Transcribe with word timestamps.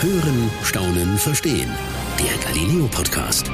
Hören, 0.00 0.48
Staunen, 0.62 1.18
Verstehen. 1.18 1.68
Der 2.20 2.38
Galileo 2.48 2.86
Podcast. 2.86 3.50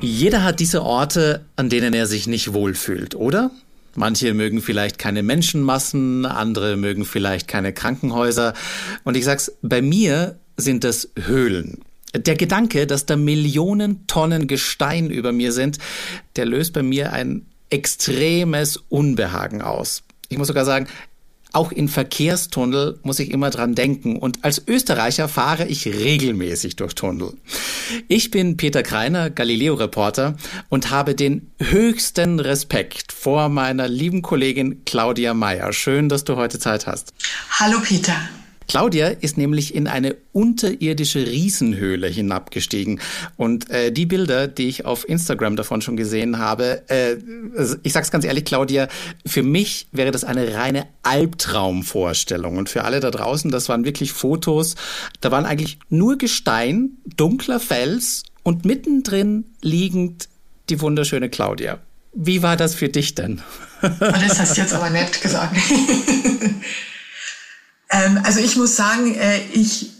Jeder 0.00 0.44
hat 0.44 0.60
diese 0.60 0.84
Orte, 0.84 1.46
an 1.56 1.68
denen 1.68 1.94
er 1.94 2.06
sich 2.06 2.28
nicht 2.28 2.52
wohlfühlt, 2.52 3.16
oder? 3.16 3.50
Manche 3.96 4.32
mögen 4.34 4.62
vielleicht 4.62 4.98
keine 5.00 5.24
Menschenmassen, 5.24 6.26
andere 6.26 6.76
mögen 6.76 7.04
vielleicht 7.04 7.48
keine 7.48 7.72
Krankenhäuser. 7.72 8.54
Und 9.02 9.16
ich 9.16 9.24
sag's, 9.24 9.50
bei 9.62 9.82
mir 9.82 10.38
sind 10.56 10.84
das 10.84 11.10
Höhlen. 11.18 11.80
Der 12.14 12.36
Gedanke, 12.36 12.86
dass 12.86 13.04
da 13.04 13.16
Millionen 13.16 14.06
Tonnen 14.06 14.46
Gestein 14.46 15.10
über 15.10 15.32
mir 15.32 15.50
sind, 15.50 15.78
der 16.36 16.46
löst 16.46 16.72
bei 16.72 16.84
mir 16.84 17.12
ein 17.12 17.46
extremes 17.68 18.76
Unbehagen 18.88 19.60
aus. 19.60 20.04
Ich 20.28 20.38
muss 20.38 20.46
sogar 20.46 20.64
sagen, 20.64 20.86
auch 21.52 21.72
in 21.72 21.88
Verkehrstunnel 21.88 22.98
muss 23.02 23.18
ich 23.18 23.30
immer 23.30 23.50
dran 23.50 23.74
denken. 23.74 24.16
Und 24.16 24.44
als 24.44 24.62
Österreicher 24.66 25.28
fahre 25.28 25.66
ich 25.66 25.86
regelmäßig 25.86 26.76
durch 26.76 26.94
Tunnel. 26.94 27.34
Ich 28.08 28.30
bin 28.30 28.56
Peter 28.56 28.82
Kreiner, 28.82 29.30
Galileo-Reporter 29.30 30.36
und 30.68 30.90
habe 30.90 31.14
den 31.14 31.50
höchsten 31.58 32.40
Respekt 32.40 33.12
vor 33.12 33.48
meiner 33.48 33.88
lieben 33.88 34.22
Kollegin 34.22 34.84
Claudia 34.84 35.34
Meyer. 35.34 35.72
Schön, 35.72 36.08
dass 36.08 36.24
du 36.24 36.36
heute 36.36 36.58
Zeit 36.58 36.86
hast. 36.86 37.12
Hallo 37.58 37.78
Peter. 37.80 38.16
Claudia 38.70 39.08
ist 39.08 39.36
nämlich 39.36 39.74
in 39.74 39.88
eine 39.88 40.14
unterirdische 40.30 41.26
Riesenhöhle 41.26 42.06
hinabgestiegen. 42.06 43.00
Und 43.36 43.68
äh, 43.68 43.90
die 43.90 44.06
Bilder, 44.06 44.46
die 44.46 44.68
ich 44.68 44.84
auf 44.84 45.08
Instagram 45.08 45.56
davon 45.56 45.82
schon 45.82 45.96
gesehen 45.96 46.38
habe, 46.38 46.88
äh, 46.88 47.16
ich 47.82 47.92
sag's 47.92 48.12
ganz 48.12 48.24
ehrlich, 48.24 48.44
Claudia, 48.44 48.86
für 49.26 49.42
mich 49.42 49.88
wäre 49.90 50.12
das 50.12 50.22
eine 50.22 50.54
reine 50.54 50.86
Albtraumvorstellung. 51.02 52.58
Und 52.58 52.68
für 52.68 52.84
alle 52.84 53.00
da 53.00 53.10
draußen, 53.10 53.50
das 53.50 53.68
waren 53.68 53.84
wirklich 53.84 54.12
Fotos. 54.12 54.76
Da 55.20 55.32
waren 55.32 55.46
eigentlich 55.46 55.80
nur 55.88 56.16
Gestein, 56.16 56.90
dunkler 57.16 57.58
Fels 57.58 58.22
und 58.44 58.64
mittendrin 58.64 59.46
liegend 59.62 60.28
die 60.68 60.80
wunderschöne 60.80 61.28
Claudia. 61.28 61.80
Wie 62.12 62.44
war 62.44 62.56
das 62.56 62.76
für 62.76 62.88
dich 62.88 63.16
denn? 63.16 63.42
Oh, 63.82 63.88
das 63.98 64.38
hast 64.38 64.56
du 64.56 64.60
jetzt 64.60 64.74
aber 64.74 64.90
nett 64.90 65.20
gesagt. 65.20 65.56
Ähm, 67.90 68.20
also 68.24 68.40
ich 68.40 68.56
muss 68.56 68.76
sagen, 68.76 69.14
äh, 69.14 69.40
ich 69.52 69.90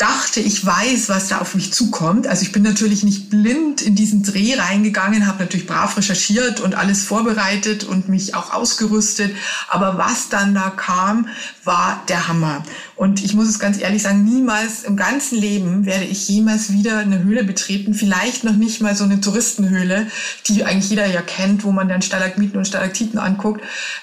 dachte, 0.00 0.40
ich 0.40 0.64
weiß, 0.64 1.10
was 1.10 1.28
da 1.28 1.40
auf 1.40 1.54
mich 1.54 1.74
zukommt. 1.74 2.26
Also 2.26 2.42
ich 2.42 2.52
bin 2.52 2.62
natürlich 2.62 3.02
nicht 3.02 3.28
blind 3.28 3.82
in 3.82 3.94
diesen 3.94 4.22
Dreh 4.22 4.54
reingegangen, 4.54 5.26
habe 5.26 5.42
natürlich 5.42 5.66
brav 5.66 5.94
recherchiert 5.96 6.60
und 6.60 6.74
alles 6.74 7.04
vorbereitet 7.04 7.84
und 7.84 8.08
mich 8.08 8.34
auch 8.34 8.54
ausgerüstet. 8.54 9.36
Aber 9.68 9.98
was 9.98 10.30
dann 10.30 10.54
da 10.54 10.70
kam, 10.70 11.28
war 11.64 12.02
der 12.08 12.28
Hammer. 12.28 12.64
Und 12.96 13.22
ich 13.22 13.34
muss 13.34 13.48
es 13.48 13.58
ganz 13.58 13.78
ehrlich 13.78 14.02
sagen, 14.02 14.24
niemals 14.24 14.84
im 14.84 14.96
ganzen 14.96 15.36
Leben 15.36 15.84
werde 15.84 16.04
ich 16.04 16.26
jemals 16.28 16.72
wieder 16.72 16.98
eine 16.98 17.22
Höhle 17.22 17.44
betreten. 17.44 17.92
Vielleicht 17.92 18.42
noch 18.42 18.56
nicht 18.56 18.80
mal 18.80 18.96
so 18.96 19.04
eine 19.04 19.20
Touristenhöhle, 19.20 20.06
die 20.48 20.64
eigentlich 20.64 20.88
jeder 20.88 21.06
ja 21.06 21.20
kennt, 21.20 21.62
wo 21.62 21.72
man 21.72 21.90
dann 21.90 22.00
Stalagmiten 22.00 22.56
und 22.56 22.66
Stalaktiten 22.66 23.18
anguckt. 23.18 23.60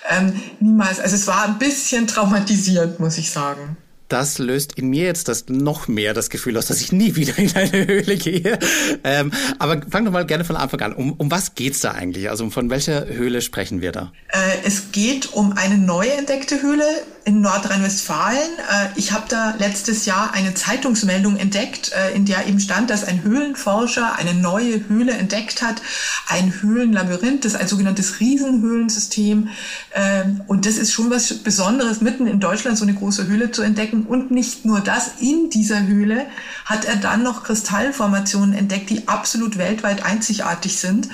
Ähm, 0.08 0.34
niemals. 0.60 1.00
Also 1.00 1.16
es 1.16 1.26
war 1.26 1.46
ein 1.46 1.58
bisschen 1.58 2.06
traumatisierend, 2.06 3.00
muss 3.00 3.18
ich 3.18 3.32
sagen 3.32 3.78
das 4.08 4.38
löst 4.38 4.74
in 4.78 4.90
mir 4.90 5.06
jetzt 5.06 5.28
das 5.28 5.46
noch 5.50 5.88
mehr 5.88 6.14
das 6.14 6.30
Gefühl 6.30 6.58
aus, 6.58 6.68
dass 6.68 6.82
ich 6.82 6.92
nie 6.92 7.16
wieder 7.16 7.38
in 7.38 7.56
eine 7.56 7.88
Höhle 7.88 8.18
gehe. 8.18 8.58
Ähm, 9.04 9.32
aber 9.60 9.82
fang 9.90 10.06
doch 10.06 10.12
mal 10.12 10.26
gerne 10.26 10.46
von 10.46 10.56
Anfang 10.56 10.82
an. 10.82 10.94
Um, 10.94 11.14
um 11.14 11.32
was 11.32 11.56
geht's 11.56 11.82
da 11.82 11.92
eigentlich? 11.92 12.30
Also 12.30 12.50
von 12.50 12.70
welcher 12.70 13.08
Höhle 13.08 13.42
sprechen 13.42 13.82
wir 13.82 13.92
da? 13.92 14.12
Äh, 14.30 14.38
es 14.66 14.92
geht 14.92 15.34
um 15.34 15.54
eine 15.54 15.78
neu 15.78 16.08
entdeckte 16.08 16.62
Höhle 16.62 16.86
in 17.28 17.42
Nordrhein-Westfalen. 17.42 18.38
Äh, 18.72 18.88
ich 18.96 19.12
habe 19.12 19.26
da 19.28 19.54
letztes 19.60 20.06
Jahr 20.06 20.34
eine 20.34 20.54
Zeitungsmeldung 20.54 21.36
entdeckt, 21.36 21.92
äh, 21.92 22.16
in 22.16 22.24
der 22.24 22.48
eben 22.48 22.62
stand, 22.62 22.90
dass 22.90 23.04
ein 23.04 23.22
Höhlenforscher 23.22 24.16
eine 24.16 24.34
neue 24.34 24.88
Höhle 24.88 25.12
entdeckt 25.12 25.62
hat, 25.62 25.82
ein 26.30 26.54
Höhlenlabyrinth, 26.62 27.44
das 27.44 27.54
ist 27.54 27.60
ein 27.60 27.68
sogenanntes 27.68 28.22
Riesenhöhlensystem. 28.22 29.50
Ähm, 29.94 30.42
und 30.48 30.66
das 30.66 30.78
ist 30.78 30.94
schon 30.94 31.12
was 31.12 31.34
Besonderes, 31.40 32.00
mitten 32.00 32.28
in 32.28 32.40
Deutschland 32.40 32.78
so 32.78 32.86
eine 32.86 32.94
große 32.94 33.28
Höhle 33.28 33.52
zu 33.52 33.62
entdecken. 33.62 34.06
Und 34.06 34.32
nicht 34.32 34.64
nur 34.64 34.80
das, 34.80 35.12
in 35.20 35.50
dieser 35.50 35.86
Höhle 35.86 36.28
hat 36.64 36.86
er 36.86 36.96
dann 36.96 37.24
noch 37.24 37.44
Kristallformationen 37.44 38.54
entdeckt, 38.54 38.90
die 38.90 39.10
absolut 39.10 39.58
weltweit 39.58 40.06
einzigartig 40.06 40.78
sind 40.78 41.10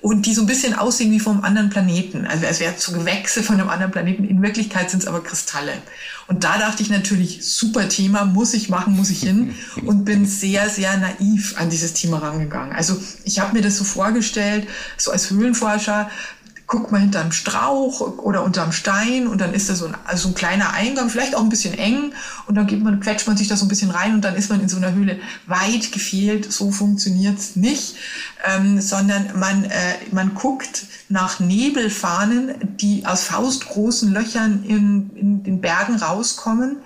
und 0.00 0.26
die 0.26 0.34
so 0.34 0.42
ein 0.42 0.46
bisschen 0.46 0.74
aussehen 0.74 1.10
wie 1.10 1.18
vom 1.18 1.42
anderen 1.42 1.70
Planeten. 1.70 2.24
Also 2.24 2.46
es 2.46 2.60
wäre 2.60 2.76
zu 2.76 2.92
Gewächse 2.92 3.42
von 3.42 3.60
einem 3.60 3.68
anderen 3.68 3.90
Planeten. 3.90 4.24
In 4.24 4.42
Wirklichkeit 4.42 4.90
sind 4.90 5.02
es 5.02 5.08
aber 5.08 5.22
Kristalle. 5.22 5.72
Und 6.28 6.44
da 6.44 6.56
dachte 6.58 6.82
ich 6.82 6.90
natürlich, 6.90 7.44
super 7.44 7.88
Thema, 7.88 8.24
muss 8.24 8.54
ich 8.54 8.68
machen, 8.68 8.94
muss 8.94 9.10
ich 9.10 9.20
hin. 9.20 9.54
Und 9.84 10.04
bin 10.04 10.24
sehr, 10.24 10.68
sehr 10.70 10.96
naiv 10.96 11.56
an 11.58 11.68
dieses 11.68 11.94
Thema 11.94 12.18
rangegangen. 12.18 12.72
Also 12.72 12.96
ich 13.24 13.40
habe 13.40 13.54
mir 13.54 13.62
das 13.62 13.76
so 13.76 13.84
vorgestellt, 13.84 14.68
so 14.96 15.10
als 15.10 15.30
Höhlenforscher, 15.30 16.10
guckt 16.68 16.92
man 16.92 17.00
hinterm 17.00 17.32
Strauch 17.32 18.18
oder 18.18 18.44
unterm 18.44 18.72
Stein 18.72 19.26
und 19.26 19.40
dann 19.40 19.54
ist 19.54 19.70
da 19.70 19.74
so 19.74 19.86
ein, 19.86 19.94
also 20.04 20.28
ein 20.28 20.34
kleiner 20.34 20.74
Eingang, 20.74 21.08
vielleicht 21.08 21.34
auch 21.34 21.40
ein 21.40 21.48
bisschen 21.48 21.72
eng 21.72 22.12
und 22.46 22.56
dann 22.56 22.66
geht 22.66 22.84
man, 22.84 23.00
quetscht 23.00 23.26
man 23.26 23.38
sich 23.38 23.48
da 23.48 23.56
so 23.56 23.64
ein 23.64 23.68
bisschen 23.68 23.90
rein 23.90 24.12
und 24.12 24.22
dann 24.22 24.36
ist 24.36 24.50
man 24.50 24.60
in 24.60 24.68
so 24.68 24.76
einer 24.76 24.92
Höhle 24.92 25.18
weit 25.46 25.92
gefehlt. 25.92 26.52
So 26.52 26.70
funktioniert's 26.70 27.56
nicht, 27.56 27.96
ähm, 28.46 28.82
sondern 28.82 29.38
man, 29.38 29.64
äh, 29.64 29.70
man 30.12 30.34
guckt 30.34 30.84
nach 31.08 31.40
Nebelfahnen, 31.40 32.76
die 32.76 33.06
aus 33.06 33.24
faustgroßen 33.24 34.12
Löchern 34.12 34.62
in, 34.64 35.10
in 35.16 35.42
den 35.42 35.60
Bergen 35.62 35.96
rauskommen. 35.96 36.76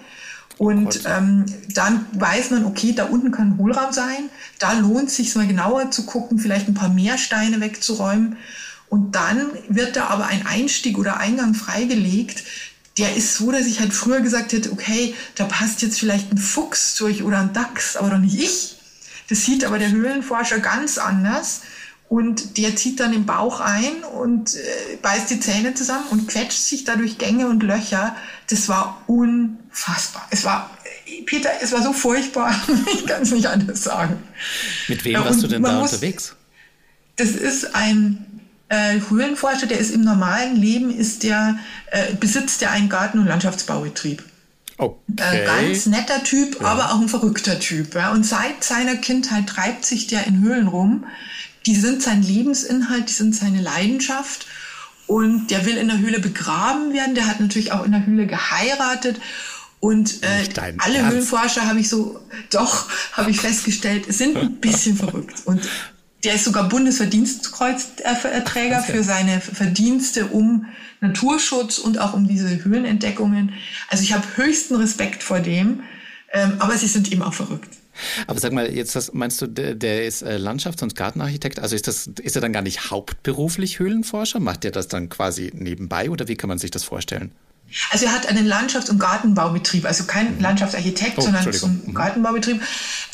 Und 0.59 1.01
ähm, 1.07 1.47
dann 1.75 2.07
weiß 2.13 2.51
man, 2.53 2.67
okay, 2.67 2.93
da 2.93 3.07
unten 3.07 3.33
kann 3.33 3.49
ein 3.49 3.59
Hohlraum 3.59 3.93
sein. 3.93 4.31
Da 4.61 4.75
lohnt 4.75 5.09
es 5.09 5.17
sich 5.17 5.35
mal 5.35 5.49
genauer 5.49 5.91
zu 5.91 6.07
gucken, 6.07 6.39
vielleicht 6.39 6.69
ein 6.69 6.75
paar 6.75 6.91
mehr 6.91 7.19
Steine 7.19 7.61
wegzuräumen. 7.61 8.37
Und 8.93 9.13
dann 9.13 9.49
wird 9.71 9.97
da 9.97 10.09
aber 10.09 10.27
ein 10.27 10.45
Einstieg 10.45 10.99
oder 10.99 11.17
Eingang 11.17 11.55
freigelegt, 11.55 12.45
der 12.99 13.17
ist 13.17 13.37
so, 13.37 13.51
dass 13.51 13.65
ich 13.65 13.81
halt 13.81 13.95
früher 13.95 14.21
gesagt 14.21 14.53
hätte, 14.53 14.71
okay, 14.71 15.15
da 15.35 15.45
passt 15.45 15.81
jetzt 15.81 15.99
vielleicht 15.99 16.31
ein 16.31 16.37
Fuchs 16.37 16.97
durch 16.97 17.23
oder 17.23 17.41
ein 17.41 17.55
Dachs, 17.55 17.97
aber 17.97 18.11
doch 18.11 18.19
nicht 18.19 18.39
ich. 18.39 18.77
Das 19.31 19.47
sieht 19.47 19.65
aber 19.65 19.79
der 19.79 19.93
Höhlenforscher 19.93 20.59
ganz 20.59 20.99
anders. 20.99 21.63
Und 22.11 22.59
der 22.59 22.77
zieht 22.77 23.01
dann 23.01 23.13
den 23.13 23.25
Bauch 23.25 23.61
ein 23.61 24.05
und 24.05 24.57
äh, 24.57 24.97
beißt 25.01 25.31
die 25.31 25.41
Zähne 25.41 25.73
zusammen 25.73 26.05
und 26.11 26.29
quetscht 26.29 26.61
sich 26.61 26.85
dadurch 26.85 27.17
Gänge 27.17 27.49
und 27.49 27.63
Löcher. 27.63 28.15
Das 28.51 28.69
war 28.69 29.03
unfassbar. 29.07 30.29
Es 30.29 30.45
war, 30.45 30.69
Peter, 31.25 31.49
es 31.63 31.73
war 31.73 31.83
so 31.83 31.95
furchtbar. 31.95 32.55
ich 32.93 33.07
kann 33.07 33.23
es 33.23 33.31
nicht 33.31 33.47
anders 33.47 33.85
sagen. 33.85 34.23
Mit 34.87 35.03
wem 35.07 35.25
warst 35.25 35.43
du 35.43 35.47
denn 35.47 35.63
da 35.63 35.81
muss, 35.81 35.95
unterwegs? 35.95 36.37
Das 37.17 37.31
ist 37.31 37.75
ein 37.75 38.27
äh, 38.73 39.01
Höhlenforscher, 39.11 39.67
der 39.67 39.79
ist 39.79 39.91
im 39.91 40.03
normalen 40.03 40.57
Leben, 40.57 40.91
ist 40.91 41.25
der, 41.25 41.59
äh, 41.91 42.15
besitzt 42.15 42.63
der 42.63 42.71
einen 42.71 42.89
Garten- 42.89 43.19
und 43.19 43.27
Landschaftsbaubetrieb. 43.27 44.25
Okay. 44.79 44.97
Äh, 45.19 45.45
ganz 45.45 45.85
netter 45.85 46.25
Typ, 46.25 46.59
ja. 46.59 46.69
aber 46.69 46.93
auch 46.93 47.01
ein 47.01 47.09
verrückter 47.09 47.61
Typ. 47.61 47.95
Ja. 47.95 48.13
Und 48.13 48.25
seit 48.25 48.65
seiner 48.65 48.97
Kindheit 48.97 49.47
treibt 49.47 49.85
sich 49.85 50.07
der 50.07 50.27
in 50.27 50.41
Höhlen 50.41 50.69
rum. 50.69 51.05
Die 51.67 51.77
sind 51.77 52.03
sein 52.03 52.23
Lebensinhalt, 52.23 53.11
die 53.11 53.13
sind 53.13 53.37
seine 53.37 53.61
Leidenschaft. 53.61 54.47
Und 55.07 55.51
der 55.51 55.67
will 55.67 55.77
in 55.77 55.89
der 55.89 55.99
Höhle 55.99 56.19
begraben 56.19 56.95
werden. 56.95 57.15
Der 57.15 57.27
hat 57.27 57.41
natürlich 57.41 57.73
auch 57.73 57.85
in 57.85 57.93
der 57.93 58.07
Höhle 58.07 58.27
geheiratet. 58.27 59.21
Und 59.81 60.23
äh, 60.23 60.49
alle 60.79 60.99
Ernst. 60.99 61.11
Höhlenforscher 61.11 61.69
habe 61.69 61.81
ich 61.81 61.91
so, 61.91 62.21
doch, 62.51 62.89
habe 63.13 63.31
ich 63.31 63.41
festgestellt, 63.41 64.07
sind 64.09 64.39
ein 64.39 64.57
bisschen 64.57 64.97
verrückt. 64.97 65.43
Und 65.45 65.69
der 66.25 66.35
ist 66.35 66.45
sogar 66.45 66.69
Bundesverdienstkreuzträger 66.69 68.83
für 68.83 69.03
seine 69.03 69.41
Verdienste 69.41 70.27
um 70.27 70.67
Naturschutz 71.01 71.79
und 71.79 71.99
auch 71.99 72.13
um 72.15 72.29
diese 72.29 72.65
Höhlenentdeckungen. 72.65 73.55
Also 73.89 74.05
ich 74.05 74.13
habe 74.13 74.25
höchsten 74.37 74.77
Respekt 74.77 75.23
vor 75.23 75.41
dem, 75.41 75.83
ähm, 76.33 76.55
aber 76.61 76.79
sie 76.79 76.87
sind 76.87 77.11
eben 77.11 77.23
auch 77.23 77.35
verrückt. 77.35 77.71
Aber 78.27 78.41
sag 78.41 78.53
mal, 78.53 78.73
jetzt 78.73 78.97
das, 78.97 79.13
meinst 79.13 79.43
du, 79.43 79.47
der, 79.47 79.75
der 79.75 80.07
ist 80.07 80.23
äh, 80.23 80.37
Landschafts- 80.37 80.83
und 80.83 80.97
Gartenarchitekt? 80.97 81.59
Also 81.59 81.75
ist 81.75 81.89
das, 81.89 82.07
ist 82.07 82.37
er 82.37 82.41
dann 82.41 82.53
gar 82.53 82.63
nicht 82.63 82.91
hauptberuflich 82.91 83.79
Höhlenforscher? 83.79 84.41
Macht 84.41 84.65
er 84.65 84.71
das 84.71 84.89
dann 84.89 85.09
quasi 85.09 85.53
nebenbei 85.55 86.09
oder 86.09 86.29
wie 86.29 86.37
kann 86.37 86.49
man 86.49 86.59
sich 86.59 86.71
das 86.71 86.85
vorstellen? 86.85 87.33
Also 87.91 88.07
er 88.07 88.13
hat 88.13 88.27
einen 88.27 88.47
Landschafts- 88.47 88.91
und 88.91 88.99
Gartenbaubetrieb, 88.99 89.87
also 89.87 90.05
kein 90.05 90.37
mhm. 90.37 90.41
Landschaftsarchitekt, 90.41 91.19
oh, 91.19 91.23
sondern 91.23 91.53
so 91.53 91.67
ein 91.67 91.83
mhm. 91.87 91.95
Gartenbaubetrieb. 91.95 92.61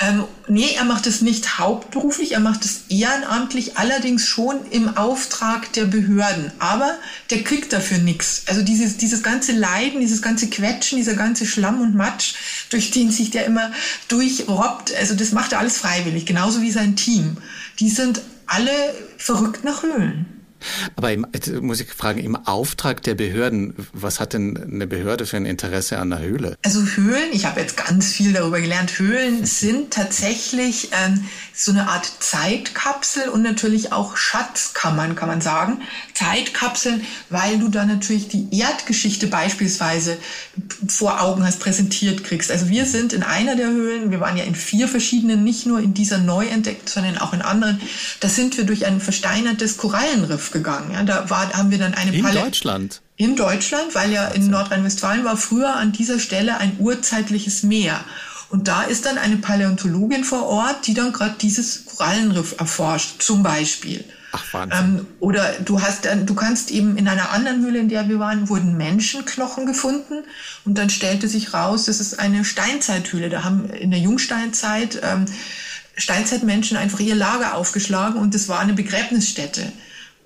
Ähm, 0.00 0.24
nee, 0.48 0.74
er 0.76 0.84
macht 0.84 1.06
es 1.06 1.20
nicht 1.20 1.58
hauptberuflich, 1.58 2.32
er 2.32 2.40
macht 2.40 2.64
es 2.64 2.82
ehrenamtlich, 2.88 3.76
allerdings 3.76 4.26
schon 4.26 4.56
im 4.70 4.96
Auftrag 4.96 5.72
der 5.72 5.84
Behörden. 5.84 6.52
Aber 6.58 6.96
der 7.30 7.44
kriegt 7.44 7.72
dafür 7.72 7.98
nichts. 7.98 8.42
Also 8.46 8.62
dieses, 8.62 8.96
dieses 8.96 9.22
ganze 9.22 9.52
Leiden, 9.52 10.00
dieses 10.00 10.22
ganze 10.22 10.48
Quetschen, 10.48 10.98
dieser 10.98 11.14
ganze 11.14 11.46
Schlamm 11.46 11.80
und 11.80 11.94
Matsch, 11.94 12.34
durch 12.70 12.90
den 12.90 13.10
sich 13.10 13.30
der 13.30 13.46
immer 13.46 13.72
durchrobbt, 14.08 14.94
also 14.94 15.14
das 15.14 15.32
macht 15.32 15.52
er 15.52 15.60
alles 15.60 15.78
freiwillig, 15.78 16.26
genauso 16.26 16.62
wie 16.62 16.70
sein 16.70 16.96
Team. 16.96 17.36
Die 17.78 17.90
sind 17.90 18.20
alle 18.46 18.70
verrückt 19.18 19.64
nach 19.64 19.82
Höhlen. 19.82 20.37
Aber 20.96 21.12
im, 21.12 21.26
muss 21.60 21.80
ich 21.80 21.90
fragen, 21.90 22.20
im 22.20 22.36
Auftrag 22.36 23.02
der 23.02 23.14
Behörden, 23.14 23.74
was 23.92 24.20
hat 24.20 24.32
denn 24.32 24.56
eine 24.56 24.86
Behörde 24.86 25.26
für 25.26 25.36
ein 25.36 25.46
Interesse 25.46 25.98
an 25.98 26.12
einer 26.12 26.22
Höhle? 26.22 26.56
Also 26.64 26.80
Höhlen, 26.80 27.30
ich 27.32 27.46
habe 27.46 27.60
jetzt 27.60 27.76
ganz 27.76 28.12
viel 28.12 28.32
darüber 28.32 28.60
gelernt, 28.60 28.98
Höhlen 28.98 29.44
sind 29.44 29.92
tatsächlich 29.92 30.90
ähm, 30.92 31.24
so 31.54 31.72
eine 31.72 31.88
Art 31.88 32.10
Zeitkapsel 32.20 33.28
und 33.28 33.42
natürlich 33.42 33.92
auch 33.92 34.16
Schatzkammern, 34.16 35.16
kann 35.16 35.28
man 35.28 35.40
sagen. 35.40 35.82
Zeitkapseln, 36.14 37.04
weil 37.30 37.58
du 37.58 37.68
da 37.68 37.84
natürlich 37.84 38.28
die 38.28 38.48
Erdgeschichte 38.58 39.26
beispielsweise 39.26 40.18
vor 40.88 41.20
Augen 41.20 41.44
hast, 41.44 41.60
präsentiert 41.60 42.24
kriegst. 42.24 42.50
Also 42.50 42.68
wir 42.68 42.86
sind 42.86 43.12
in 43.12 43.22
einer 43.22 43.56
der 43.56 43.68
Höhlen, 43.68 44.10
wir 44.10 44.20
waren 44.20 44.36
ja 44.36 44.44
in 44.44 44.54
vier 44.54 44.88
verschiedenen, 44.88 45.44
nicht 45.44 45.66
nur 45.66 45.80
in 45.80 45.94
dieser 45.94 46.18
neu 46.18 46.46
entdeckt, 46.46 46.88
sondern 46.88 47.18
auch 47.18 47.32
in 47.32 47.42
anderen. 47.42 47.80
Da 48.20 48.28
sind 48.28 48.56
wir 48.56 48.64
durch 48.64 48.86
ein 48.86 49.00
versteinertes 49.00 49.76
Korallenriff 49.76 50.47
gegangen. 50.52 50.92
Ja, 50.92 51.02
da 51.02 51.30
war, 51.30 51.52
haben 51.52 51.70
wir 51.70 51.78
dann 51.78 51.94
eine 51.94 52.12
In 52.12 52.22
Palette. 52.22 52.44
Deutschland? 52.44 53.00
In 53.16 53.36
Deutschland, 53.36 53.94
weil 53.94 54.12
ja 54.12 54.28
in 54.28 54.48
Nordrhein-Westfalen 54.48 55.24
war 55.24 55.36
früher 55.36 55.74
an 55.74 55.92
dieser 55.92 56.18
Stelle 56.18 56.58
ein 56.58 56.76
urzeitliches 56.78 57.62
Meer. 57.62 58.00
Und 58.50 58.68
da 58.68 58.82
ist 58.82 59.04
dann 59.04 59.18
eine 59.18 59.36
Paläontologin 59.36 60.24
vor 60.24 60.46
Ort, 60.46 60.86
die 60.86 60.94
dann 60.94 61.12
gerade 61.12 61.34
dieses 61.40 61.84
Korallenriff 61.84 62.54
erforscht, 62.58 63.20
zum 63.22 63.42
Beispiel. 63.42 64.04
Ach, 64.32 64.44
Wahnsinn. 64.52 64.78
Ähm, 64.98 65.06
oder 65.20 65.52
du 65.64 65.80
hast 65.80 66.04
dann, 66.04 66.26
du 66.26 66.34
kannst 66.34 66.70
eben 66.70 66.96
in 66.96 67.08
einer 67.08 67.30
anderen 67.30 67.62
Höhle, 67.64 67.78
in 67.78 67.88
der 67.88 68.08
wir 68.08 68.18
waren, 68.18 68.48
wurden 68.48 68.76
Menschenknochen 68.76 69.66
gefunden 69.66 70.24
und 70.64 70.76
dann 70.76 70.90
stellte 70.90 71.28
sich 71.28 71.54
raus, 71.54 71.86
das 71.86 72.00
ist 72.00 72.18
eine 72.18 72.44
Steinzeithöhle. 72.44 73.30
Da 73.30 73.44
haben 73.44 73.70
in 73.70 73.90
der 73.90 74.00
Jungsteinzeit 74.00 75.00
ähm, 75.02 75.24
Steinzeitmenschen 75.96 76.76
einfach 76.76 77.00
ihr 77.00 77.14
Lager 77.14 77.54
aufgeschlagen 77.54 78.20
und 78.20 78.34
das 78.34 78.48
war 78.48 78.60
eine 78.60 78.74
Begräbnisstätte. 78.74 79.72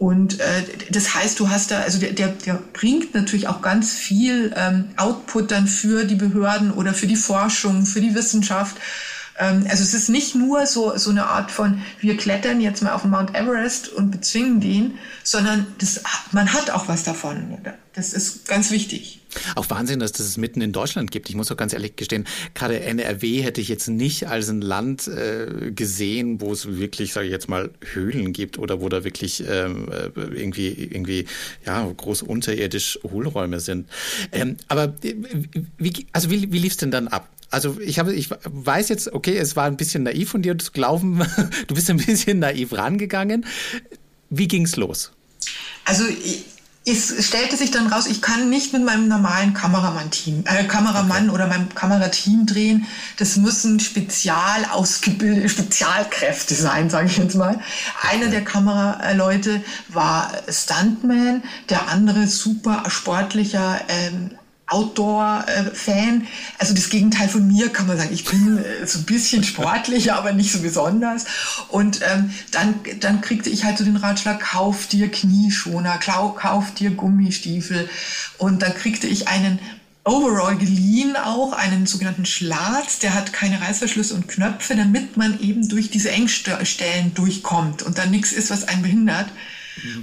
Und 0.02 0.40
äh, 0.40 0.64
das 0.90 1.14
heißt, 1.14 1.38
du 1.38 1.48
hast 1.48 1.70
da, 1.70 1.78
also 1.78 2.00
der, 2.00 2.10
der, 2.10 2.26
der 2.26 2.54
bringt 2.72 3.14
natürlich 3.14 3.46
auch 3.46 3.62
ganz 3.62 3.92
viel 3.92 4.52
ähm, 4.56 4.86
Output 4.96 5.52
dann 5.52 5.68
für 5.68 6.02
die 6.02 6.16
Behörden 6.16 6.72
oder 6.72 6.92
für 6.92 7.06
die 7.06 7.14
Forschung, 7.14 7.86
für 7.86 8.00
die 8.00 8.12
Wissenschaft. 8.12 8.78
Ähm, 9.38 9.64
also 9.70 9.84
es 9.84 9.94
ist 9.94 10.08
nicht 10.08 10.34
nur 10.34 10.66
so, 10.66 10.98
so 10.98 11.10
eine 11.10 11.26
Art 11.26 11.52
von, 11.52 11.82
wir 12.00 12.16
klettern 12.16 12.60
jetzt 12.60 12.82
mal 12.82 12.94
auf 12.94 13.02
den 13.02 13.12
Mount 13.12 13.36
Everest 13.36 13.90
und 13.90 14.10
bezwingen 14.10 14.58
den, 14.58 14.98
sondern 15.22 15.68
das, 15.78 16.00
man 16.32 16.52
hat 16.52 16.70
auch 16.70 16.88
was 16.88 17.04
davon. 17.04 17.58
Das 17.92 18.12
ist 18.12 18.48
ganz 18.48 18.72
wichtig. 18.72 19.20
Auch 19.54 19.68
Wahnsinn, 19.70 20.00
dass 20.00 20.12
das 20.12 20.26
es 20.26 20.36
mitten 20.36 20.60
in 20.60 20.72
Deutschland 20.72 21.10
gibt. 21.10 21.28
Ich 21.28 21.36
muss 21.36 21.50
auch 21.50 21.56
ganz 21.56 21.72
ehrlich 21.72 21.96
gestehen, 21.96 22.26
gerade 22.54 22.80
NRW 22.80 23.42
hätte 23.42 23.60
ich 23.60 23.68
jetzt 23.68 23.88
nicht 23.88 24.28
als 24.28 24.48
ein 24.48 24.60
Land 24.60 25.08
äh, 25.08 25.72
gesehen, 25.72 26.40
wo 26.40 26.52
es 26.52 26.66
wirklich, 26.78 27.12
sage 27.12 27.26
ich 27.26 27.32
jetzt 27.32 27.48
mal, 27.48 27.70
Höhlen 27.92 28.32
gibt 28.32 28.58
oder 28.58 28.80
wo 28.80 28.88
da 28.88 29.04
wirklich 29.04 29.42
ähm, 29.48 29.88
äh, 29.90 30.20
irgendwie, 30.20 30.68
irgendwie, 30.68 31.26
ja, 31.64 31.90
groß 31.96 32.22
unterirdisch 32.22 32.98
Hohlräume 33.02 33.60
sind. 33.60 33.88
Ähm, 34.32 34.56
aber 34.68 34.94
äh, 35.02 35.14
wie, 35.78 36.06
also 36.12 36.30
wie, 36.30 36.52
wie 36.52 36.58
lief 36.58 36.72
es 36.72 36.78
denn 36.78 36.90
dann 36.90 37.08
ab? 37.08 37.28
Also 37.50 37.78
ich 37.80 37.98
habe, 37.98 38.14
ich 38.14 38.30
weiß 38.30 38.88
jetzt, 38.88 39.12
okay, 39.12 39.36
es 39.36 39.56
war 39.56 39.64
ein 39.64 39.76
bisschen 39.76 40.04
naiv 40.04 40.30
von 40.30 40.40
dir 40.40 40.56
zu 40.58 40.72
glauben, 40.72 41.20
du 41.66 41.74
bist 41.74 41.90
ein 41.90 41.98
bisschen 41.98 42.38
naiv 42.38 42.72
rangegangen. 42.72 43.44
Wie 44.30 44.48
ging's 44.48 44.76
los? 44.76 45.12
Also 45.84 46.04
es 46.84 47.26
stellte 47.26 47.56
sich 47.56 47.70
dann 47.70 47.86
raus, 47.86 48.06
ich 48.06 48.20
kann 48.20 48.50
nicht 48.50 48.72
mit 48.72 48.84
meinem 48.84 49.06
normalen 49.06 49.54
Kameramann-Team, 49.54 50.44
äh, 50.46 50.64
Kameramann 50.64 51.28
okay. 51.28 51.34
oder 51.34 51.46
meinem 51.46 51.72
Kamerateam 51.72 52.46
drehen. 52.46 52.86
Das 53.18 53.36
müssen 53.36 53.78
spezial 53.78 54.64
ausgebildete 54.72 55.48
Spezialkräfte 55.48 56.54
sein, 56.54 56.90
sage 56.90 57.06
ich 57.06 57.16
jetzt 57.18 57.36
mal. 57.36 57.54
Okay. 57.54 57.62
Einer 58.10 58.28
der 58.28 58.44
Kameraleute 58.44 59.62
war 59.88 60.32
Stuntman, 60.48 61.42
der 61.68 61.88
andere 61.88 62.26
super 62.26 62.82
sportlicher 62.88 63.80
ähm, 63.88 64.32
Outdoor-Fan. 64.66 66.26
Also 66.58 66.74
das 66.74 66.88
Gegenteil 66.88 67.28
von 67.28 67.46
mir 67.46 67.68
kann 67.68 67.86
man 67.86 67.98
sagen. 67.98 68.12
Ich 68.12 68.24
bin 68.24 68.58
äh, 68.58 68.86
so 68.86 69.00
ein 69.00 69.04
bisschen 69.04 69.44
sportlicher, 69.44 70.16
aber 70.16 70.32
nicht 70.32 70.52
so 70.52 70.60
besonders. 70.60 71.26
Und 71.68 72.00
ähm, 72.02 72.30
dann, 72.50 72.74
dann 73.00 73.20
kriegte 73.20 73.50
ich 73.50 73.64
halt 73.64 73.78
so 73.78 73.84
den 73.84 73.96
Ratschlag, 73.96 74.40
kauf 74.40 74.86
dir 74.86 75.10
Knieschoner, 75.10 75.98
kauf 75.98 76.72
dir 76.74 76.90
Gummistiefel. 76.90 77.88
Und 78.38 78.62
dann 78.62 78.74
kriegte 78.74 79.06
ich 79.06 79.28
einen 79.28 79.58
Overall 80.04 80.56
geliehen 80.56 81.14
auch, 81.14 81.52
einen 81.52 81.86
sogenannten 81.86 82.26
Schlatz, 82.26 82.98
der 82.98 83.14
hat 83.14 83.32
keine 83.32 83.60
Reißverschlüsse 83.60 84.14
und 84.14 84.26
Knöpfe, 84.26 84.74
damit 84.74 85.16
man 85.16 85.38
eben 85.38 85.68
durch 85.68 85.90
diese 85.90 86.10
Engstellen 86.10 87.14
durchkommt 87.14 87.84
und 87.84 87.98
dann 87.98 88.10
nichts 88.10 88.32
ist, 88.32 88.50
was 88.50 88.66
einen 88.66 88.82
behindert. 88.82 89.28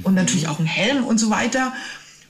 Und 0.03 0.15
natürlich 0.15 0.47
auch 0.47 0.59
ein 0.59 0.65
Helm 0.65 1.03
und 1.03 1.19
so 1.19 1.29
weiter. 1.29 1.73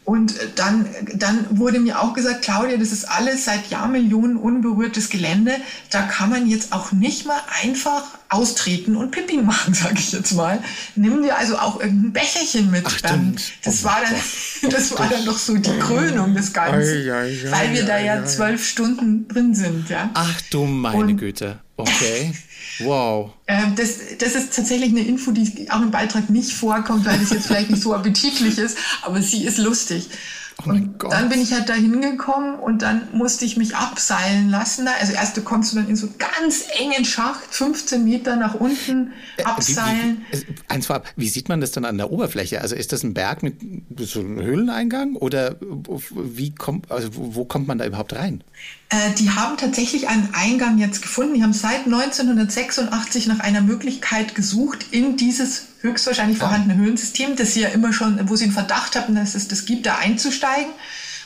Und 0.09 0.33
dann, 0.56 0.88
dann 1.13 1.45
wurde 1.51 1.79
mir 1.79 2.01
auch 2.01 2.15
gesagt, 2.15 2.41
Claudia, 2.41 2.77
das 2.77 2.91
ist 2.91 3.06
alles 3.06 3.45
seit 3.45 3.69
Jahrmillionen 3.69 4.38
unberührtes 4.38 5.11
Gelände. 5.11 5.51
Da 5.91 6.01
kann 6.01 6.31
man 6.31 6.47
jetzt 6.47 6.73
auch 6.73 6.91
nicht 6.91 7.27
mal 7.27 7.39
einfach 7.61 8.06
austreten 8.27 8.95
und 8.95 9.11
Pipi 9.11 9.38
machen, 9.38 9.73
sage 9.75 10.00
ich 10.00 10.11
jetzt 10.11 10.31
mal. 10.31 10.63
Nimm 10.95 11.21
dir 11.21 11.38
also 11.38 11.59
auch 11.59 11.79
irgendein 11.79 12.13
Becherchen 12.13 12.71
mit. 12.71 12.85
Ach, 12.88 13.00
das, 13.63 13.83
oh 13.83 13.83
war 13.83 14.01
dann, 14.01 14.71
das 14.71 14.97
war 14.97 15.07
dann 15.09 15.25
doch 15.25 15.38
so 15.38 15.56
die 15.56 15.77
Krönung 15.77 16.33
des 16.33 16.53
Ganzen, 16.53 17.07
ei, 17.07 17.13
ei, 17.13 17.27
ei, 17.27 17.51
weil 17.51 17.73
wir 17.75 17.85
da 17.85 18.00
ja 18.00 18.25
zwölf 18.25 18.67
Stunden 18.67 19.27
drin 19.27 19.53
sind. 19.53 19.89
Ja. 19.89 20.09
Ach 20.15 20.41
du 20.50 20.65
meine 20.65 20.97
und, 20.97 21.17
Güte. 21.17 21.59
Okay. 21.79 22.33
Wow. 22.79 23.31
Ähm, 23.47 23.75
das, 23.75 23.99
das 24.17 24.35
ist 24.35 24.55
tatsächlich 24.55 24.89
eine 24.89 25.01
Info, 25.01 25.31
die 25.31 25.69
auch 25.69 25.81
im 25.81 25.91
Beitrag 25.91 26.29
nicht 26.29 26.51
vorkommt, 26.51 27.05
weil 27.05 27.21
es 27.21 27.29
jetzt 27.29 27.47
vielleicht 27.47 27.69
nicht 27.69 27.81
so 27.81 27.93
appetitlich 27.93 28.57
ist, 28.57 28.77
aber 29.01 29.21
sie 29.21 29.45
ist 29.45 29.57
lustig. 29.57 30.09
Oh 30.65 30.69
und 30.69 31.00
Gott. 31.00 31.11
dann 31.11 31.29
bin 31.29 31.41
ich 31.41 31.53
halt 31.53 31.69
da 31.69 31.73
hingekommen 31.73 32.56
und 32.56 32.81
dann 32.81 33.07
musste 33.13 33.45
ich 33.45 33.56
mich 33.56 33.75
abseilen 33.75 34.50
lassen. 34.50 34.88
Also 35.00 35.13
erst 35.13 35.38
du 35.38 35.41
kommst 35.41 35.71
du 35.71 35.77
dann 35.77 35.88
in 35.88 35.95
so 35.95 36.09
ganz 36.17 36.65
engen 36.77 37.06
Schacht, 37.06 37.53
15 37.53 38.03
Meter 38.03 38.35
nach 38.35 38.56
unten 38.56 39.13
äh, 39.38 39.44
abseilen. 39.44 40.25
Wie, 40.31 40.38
wie, 40.38 40.56
eins 40.67 40.88
vorab, 40.88 41.07
wie 41.15 41.29
sieht 41.29 41.47
man 41.50 41.61
das 41.61 41.71
dann 41.71 41.85
an 41.85 41.97
der 41.97 42.11
Oberfläche? 42.11 42.61
Also 42.61 42.75
ist 42.75 42.91
das 42.91 43.03
ein 43.03 43.13
Berg 43.13 43.41
mit 43.41 43.56
so 44.00 44.19
einem 44.19 44.41
Höhleneingang 44.41 45.15
oder 45.15 45.56
wie 45.59 46.53
kommt, 46.53 46.91
also 46.91 47.09
wo 47.13 47.45
kommt 47.45 47.67
man 47.67 47.77
da 47.77 47.85
überhaupt 47.85 48.13
rein? 48.13 48.44
Äh, 48.89 49.13
die 49.17 49.29
haben 49.29 49.55
tatsächlich 49.57 50.09
einen 50.09 50.29
Eingang 50.33 50.77
jetzt 50.77 51.01
gefunden. 51.01 51.35
Die 51.35 51.44
haben 51.44 51.53
seit 51.53 51.85
1986 51.85 53.27
nach 53.27 53.39
einer 53.39 53.62
Möglichkeit 53.62 54.35
gesucht, 54.35 54.88
in 54.91 55.15
dieses 55.15 55.69
höchstwahrscheinlich 55.81 56.37
vorhandene 56.37 56.75
Höhlensystem, 56.75 57.35
das 57.35 57.53
sie 57.53 57.61
ja 57.61 57.69
immer 57.69 57.93
schon, 57.93 58.29
wo 58.29 58.35
sie 58.35 58.45
einen 58.45 58.53
Verdacht 58.53 58.95
hatten, 58.95 59.15
dass 59.15 59.35
es 59.35 59.47
das 59.47 59.65
gibt, 59.65 59.85
da 59.85 59.97
einzusteigen. 59.97 60.71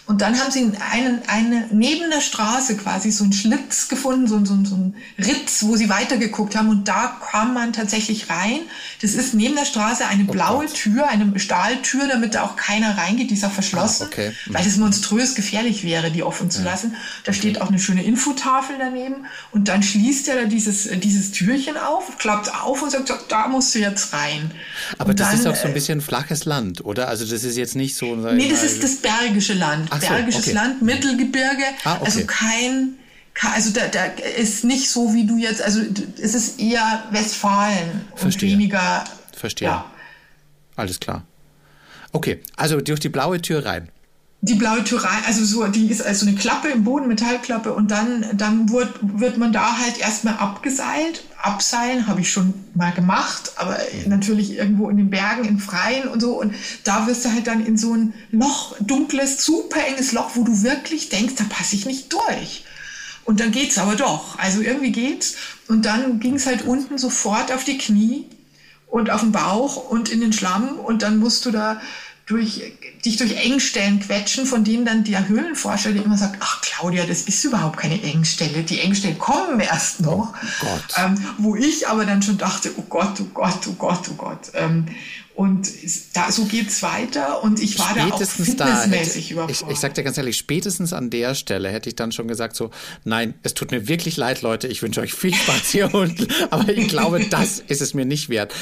Und 0.05 0.21
dann 0.21 0.38
haben 0.38 0.51
sie 0.51 0.69
einen, 0.91 1.21
eine, 1.27 1.67
neben 1.71 2.09
der 2.11 2.19
Straße 2.19 2.75
quasi 2.75 3.09
so 3.09 3.23
einen 3.23 3.31
Schlitz 3.31 3.88
gefunden, 3.88 4.27
so, 4.27 4.38
so, 4.39 4.57
so 4.65 4.75
einen 4.75 4.95
Ritz, 5.17 5.63
wo 5.63 5.77
sie 5.77 5.88
weitergeguckt 5.88 6.57
haben. 6.57 6.67
Und 6.67 6.89
da 6.89 7.17
kam 7.31 7.53
man 7.53 7.72
tatsächlich 7.72 8.29
rein. 8.29 8.60
Das 9.01 9.13
ist 9.13 9.33
neben 9.33 9.55
der 9.55 9.63
Straße 9.63 10.05
eine 10.05 10.25
oh 10.27 10.31
blaue 10.31 10.65
Gott. 10.65 10.74
Tür, 10.74 11.07
eine 11.07 11.39
Stahltür, 11.39 12.10
damit 12.10 12.36
da 12.36 12.43
auch 12.43 12.57
keiner 12.57 12.98
reingeht. 12.98 13.31
Die 13.31 13.36
ist 13.36 13.45
auch 13.45 13.51
verschlossen, 13.51 14.03
ah, 14.03 14.12
okay. 14.12 14.33
mhm. 14.45 14.53
weil 14.53 14.67
es 14.67 14.75
monströs 14.75 15.36
gefährlich 15.36 15.86
wäre, 15.86 16.12
die 16.12 16.22
offen 16.22 16.51
zu 16.51 16.63
lassen. 16.63 16.95
Da 17.24 17.31
okay. 17.31 17.39
steht 17.39 17.62
auch 17.62 17.69
eine 17.69 17.79
schöne 17.79 18.03
Infotafel 18.03 18.75
daneben. 18.77 19.25
Und 19.51 19.69
dann 19.69 19.83
schließt 19.83 20.27
er 20.27 20.36
da 20.36 20.43
dieses, 20.43 20.89
dieses 21.00 21.31
Türchen 21.31 21.77
auf, 21.77 22.17
klappt 22.17 22.53
auf 22.53 22.81
und 22.81 22.91
sagt, 22.91 23.10
da 23.29 23.48
musst 23.48 23.74
du 23.74 23.79
jetzt 23.79 24.12
rein. 24.12 24.51
Aber 24.98 25.12
und 25.12 25.19
das 25.22 25.29
dann, 25.29 25.39
ist 25.39 25.48
auch 25.48 25.55
so 25.55 25.69
ein 25.69 25.74
bisschen 25.74 26.01
flaches 26.01 26.43
Land, 26.43 26.83
oder? 26.83 27.07
Also 27.07 27.24
das 27.24 27.45
ist 27.45 27.55
jetzt 27.55 27.77
nicht 27.77 27.95
so... 27.95 28.15
Nee, 28.15 28.50
das 28.50 28.63
ist 28.63 28.83
das 28.83 28.98
bergische 28.98 29.53
Land. 29.53 29.92
Ach 29.93 30.00
Bergisches 30.00 30.43
okay. 30.47 30.53
Land, 30.53 30.81
Mittelgebirge, 30.81 31.63
ah, 31.83 31.95
okay. 31.95 32.05
also 32.05 32.25
kein, 32.25 32.95
also 33.53 33.71
da, 33.71 33.88
da 33.88 34.05
ist 34.38 34.63
nicht 34.63 34.89
so 34.89 35.13
wie 35.13 35.25
du 35.25 35.38
jetzt, 35.38 35.62
also 35.62 35.81
es 36.21 36.33
ist 36.33 36.59
eher 36.59 37.03
Westfalen 37.12 38.01
Verstehe. 38.15 38.51
und 38.51 38.59
weniger. 38.59 39.03
Verstehe. 39.35 39.67
Ja. 39.67 39.91
Alles 40.75 41.00
klar. 41.00 41.23
Okay, 42.12 42.41
also 42.55 42.81
durch 42.81 43.00
die 43.00 43.09
blaue 43.09 43.41
Tür 43.41 43.65
rein 43.65 43.89
die 44.45 44.55
blaue 44.55 44.83
Tür 44.83 45.05
rein, 45.05 45.23
also 45.25 45.45
so, 45.45 45.65
die 45.67 45.89
ist 45.89 46.05
also 46.05 46.25
eine 46.25 46.35
Klappe 46.35 46.67
im 46.67 46.83
Boden, 46.83 47.07
Metallklappe 47.07 47.71
und 47.73 47.91
dann, 47.91 48.25
dann 48.33 48.69
wird, 48.69 48.89
wird 49.01 49.38
man 49.38 49.53
da 49.53 49.77
halt 49.77 49.97
erstmal 50.00 50.33
abgeseilt. 50.33 51.23
Abseilen 51.41 52.07
habe 52.07 52.19
ich 52.19 52.29
schon 52.29 52.53
mal 52.73 52.91
gemacht, 52.91 53.53
aber 53.55 53.77
natürlich 54.05 54.57
irgendwo 54.57 54.89
in 54.89 54.97
den 54.97 55.09
Bergen, 55.09 55.45
im 55.45 55.59
Freien 55.59 56.09
und 56.09 56.19
so. 56.19 56.38
Und 56.38 56.53
da 56.83 57.07
wirst 57.07 57.23
du 57.23 57.31
halt 57.31 57.47
dann 57.47 57.65
in 57.65 57.77
so 57.77 57.93
ein 57.93 58.13
Loch, 58.31 58.75
dunkles, 58.81 59.45
super 59.45 59.79
enges 59.88 60.12
Loch, 60.12 60.31
wo 60.33 60.43
du 60.43 60.62
wirklich 60.62 61.07
denkst, 61.07 61.35
da 61.38 61.45
passe 61.45 61.77
ich 61.77 61.85
nicht 61.85 62.12
durch. 62.12 62.65
Und 63.23 63.39
dann 63.39 63.51
geht's 63.51 63.77
aber 63.77 63.95
doch. 63.95 64.38
Also 64.39 64.59
irgendwie 64.59 64.91
geht's. 64.91 65.35
Und 65.69 65.85
dann 65.85 66.19
ging's 66.19 66.47
halt 66.47 66.63
unten 66.63 66.97
sofort 66.97 67.53
auf 67.53 67.63
die 67.63 67.77
Knie 67.77 68.25
und 68.88 69.09
auf 69.09 69.21
den 69.21 69.31
Bauch 69.31 69.89
und 69.89 70.09
in 70.09 70.19
den 70.19 70.33
Schlamm 70.33 70.77
und 70.79 71.01
dann 71.01 71.17
musst 71.17 71.45
du 71.45 71.51
da 71.51 71.81
durch, 72.25 72.62
dich 73.03 73.18
durch 73.18 73.36
Engstellen 73.36 74.00
quetschen, 74.00 74.46
von 74.46 74.63
denen 74.63 74.86
dann 74.86 75.03
der 75.03 75.27
Höhlenforscher 75.27 75.92
der 75.92 76.06
immer 76.06 76.18
sagt, 76.18 76.38
ach 76.39 76.62
Claudia, 76.62 77.06
das 77.06 77.24
ist 77.24 77.44
überhaupt 77.44 77.77
keine 77.77 78.01
Engstelle, 78.01 78.63
die 78.63 78.80
Engstellen 78.80 79.20
kommen 79.20 79.60
erst 79.60 80.00
noch. 80.01 80.34
Oh 80.34 80.65
Gott. 80.65 80.84
Ähm, 80.98 81.15
wo 81.38 81.56
ich 81.56 81.88
aber 81.88 82.06
dann 82.06 82.22
schon 82.22 82.38
dachte, 82.38 82.72
oh 82.77 82.84
Gott, 82.88 83.20
oh 83.20 83.27
Gott, 83.34 83.60
oh 83.68 83.74
Gott, 83.74 84.01
oh 84.10 84.15
Gott. 84.15 84.51
Ähm, 84.53 84.86
Und 85.36 85.68
da, 86.13 86.32
so 86.32 86.46
geht's 86.46 86.84
weiter 86.84 87.44
und 87.44 87.60
ich 87.60 87.80
war 87.80 87.89
spätestens 87.89 88.56
da 88.56 88.65
auch 88.65 88.82
fitnessmäßig 88.84 89.34
da, 89.36 89.48
ich, 89.50 89.63
ich 89.68 89.80
sag 89.80 89.96
dir 89.96 90.03
ganz 90.03 90.15
ehrlich, 90.20 90.38
spätestens 90.38 90.94
an 90.94 91.10
der 91.10 91.34
Stelle 91.34 91.70
hätte 91.70 91.89
ich 91.89 91.96
dann 91.96 92.12
schon 92.12 92.27
gesagt 92.27 92.56
so, 92.56 92.70
nein, 93.03 93.34
es 93.42 93.56
tut 93.56 93.72
mir 93.72 93.88
wirklich 93.88 94.15
leid, 94.15 94.44
Leute, 94.44 94.68
ich 94.68 94.84
wünsche 94.84 95.01
euch 95.01 95.15
viel 95.15 95.34
Spaß 95.34 95.72
hier 95.72 95.92
unten, 95.96 96.27
aber 96.51 96.70
ich 96.70 96.88
glaube, 96.88 97.25
das 97.32 97.63
ist 97.68 97.82
es 97.82 97.96
mir 97.96 98.06
nicht 98.06 98.30
wert. 98.30 98.53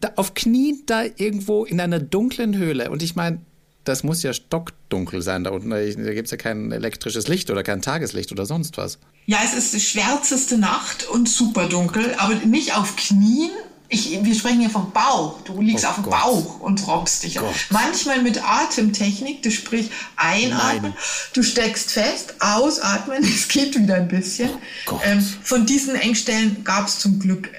Da, 0.00 0.12
auf 0.14 0.34
Knien 0.34 0.84
da 0.86 1.02
irgendwo 1.16 1.64
in 1.64 1.80
einer 1.80 1.98
dunklen 1.98 2.56
Höhle 2.56 2.90
und 2.90 3.01
ich 3.02 3.16
meine, 3.16 3.40
das 3.84 4.04
muss 4.04 4.22
ja 4.22 4.32
stockdunkel 4.32 5.22
sein 5.22 5.44
da 5.44 5.50
unten. 5.50 5.70
Da 5.70 5.82
gibt 6.14 6.26
es 6.26 6.30
ja 6.30 6.36
kein 6.36 6.70
elektrisches 6.70 7.28
Licht 7.28 7.50
oder 7.50 7.62
kein 7.62 7.82
Tageslicht 7.82 8.30
oder 8.32 8.46
sonst 8.46 8.76
was. 8.76 8.98
Ja, 9.26 9.38
es 9.44 9.54
ist 9.54 9.72
die 9.74 9.80
schwärzeste 9.80 10.58
Nacht 10.58 11.08
und 11.08 11.28
super 11.28 11.68
dunkel, 11.68 12.14
aber 12.18 12.34
nicht 12.34 12.76
auf 12.76 12.96
Knien, 12.96 13.50
ich, 13.92 14.18
wir 14.22 14.34
sprechen 14.34 14.60
hier 14.60 14.70
vom 14.70 14.90
Bauch. 14.90 15.42
Du 15.42 15.60
liegst 15.60 15.84
oh 15.84 15.88
auf 15.88 15.94
dem 15.96 16.04
Gott. 16.04 16.12
Bauch 16.12 16.60
und 16.60 16.86
rockst 16.86 17.24
dich. 17.24 17.36
Gott. 17.36 17.54
Manchmal 17.68 18.22
mit 18.22 18.42
Atemtechnik, 18.42 19.42
du 19.42 19.50
sprich 19.50 19.90
einatmen, 20.16 20.92
Nein. 20.92 20.94
du 21.34 21.42
steckst 21.42 21.92
fest, 21.92 22.34
ausatmen, 22.40 23.22
es 23.22 23.48
geht 23.48 23.78
wieder 23.78 23.96
ein 23.96 24.08
bisschen. 24.08 24.48
Oh 24.90 24.98
ähm, 25.04 25.20
von 25.20 25.66
diesen 25.66 25.94
Engstellen 25.94 26.64
gab 26.64 26.86
es 26.86 27.00
zum 27.00 27.18
Glück, 27.18 27.50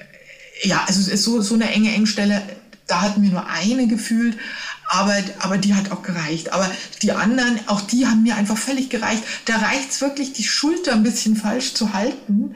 ja, 0.64 0.82
also 0.86 1.14
so, 1.16 1.40
so 1.40 1.54
eine 1.54 1.70
enge 1.70 1.94
Engstelle, 1.94 2.42
da 2.88 3.00
hatten 3.00 3.22
wir 3.22 3.30
nur 3.30 3.46
eine 3.46 3.86
gefühlt, 3.86 4.36
aber, 4.88 5.16
aber 5.40 5.58
die 5.58 5.74
hat 5.74 5.90
auch 5.90 6.02
gereicht. 6.02 6.52
Aber 6.52 6.70
die 7.02 7.12
anderen, 7.12 7.60
auch 7.66 7.80
die 7.80 8.06
haben 8.06 8.22
mir 8.22 8.36
einfach 8.36 8.56
völlig 8.56 8.90
gereicht. 8.90 9.22
Da 9.46 9.56
reicht 9.56 9.90
es 9.90 10.00
wirklich, 10.00 10.32
die 10.32 10.44
Schulter 10.44 10.92
ein 10.92 11.02
bisschen 11.02 11.36
falsch 11.36 11.74
zu 11.74 11.92
halten 11.92 12.54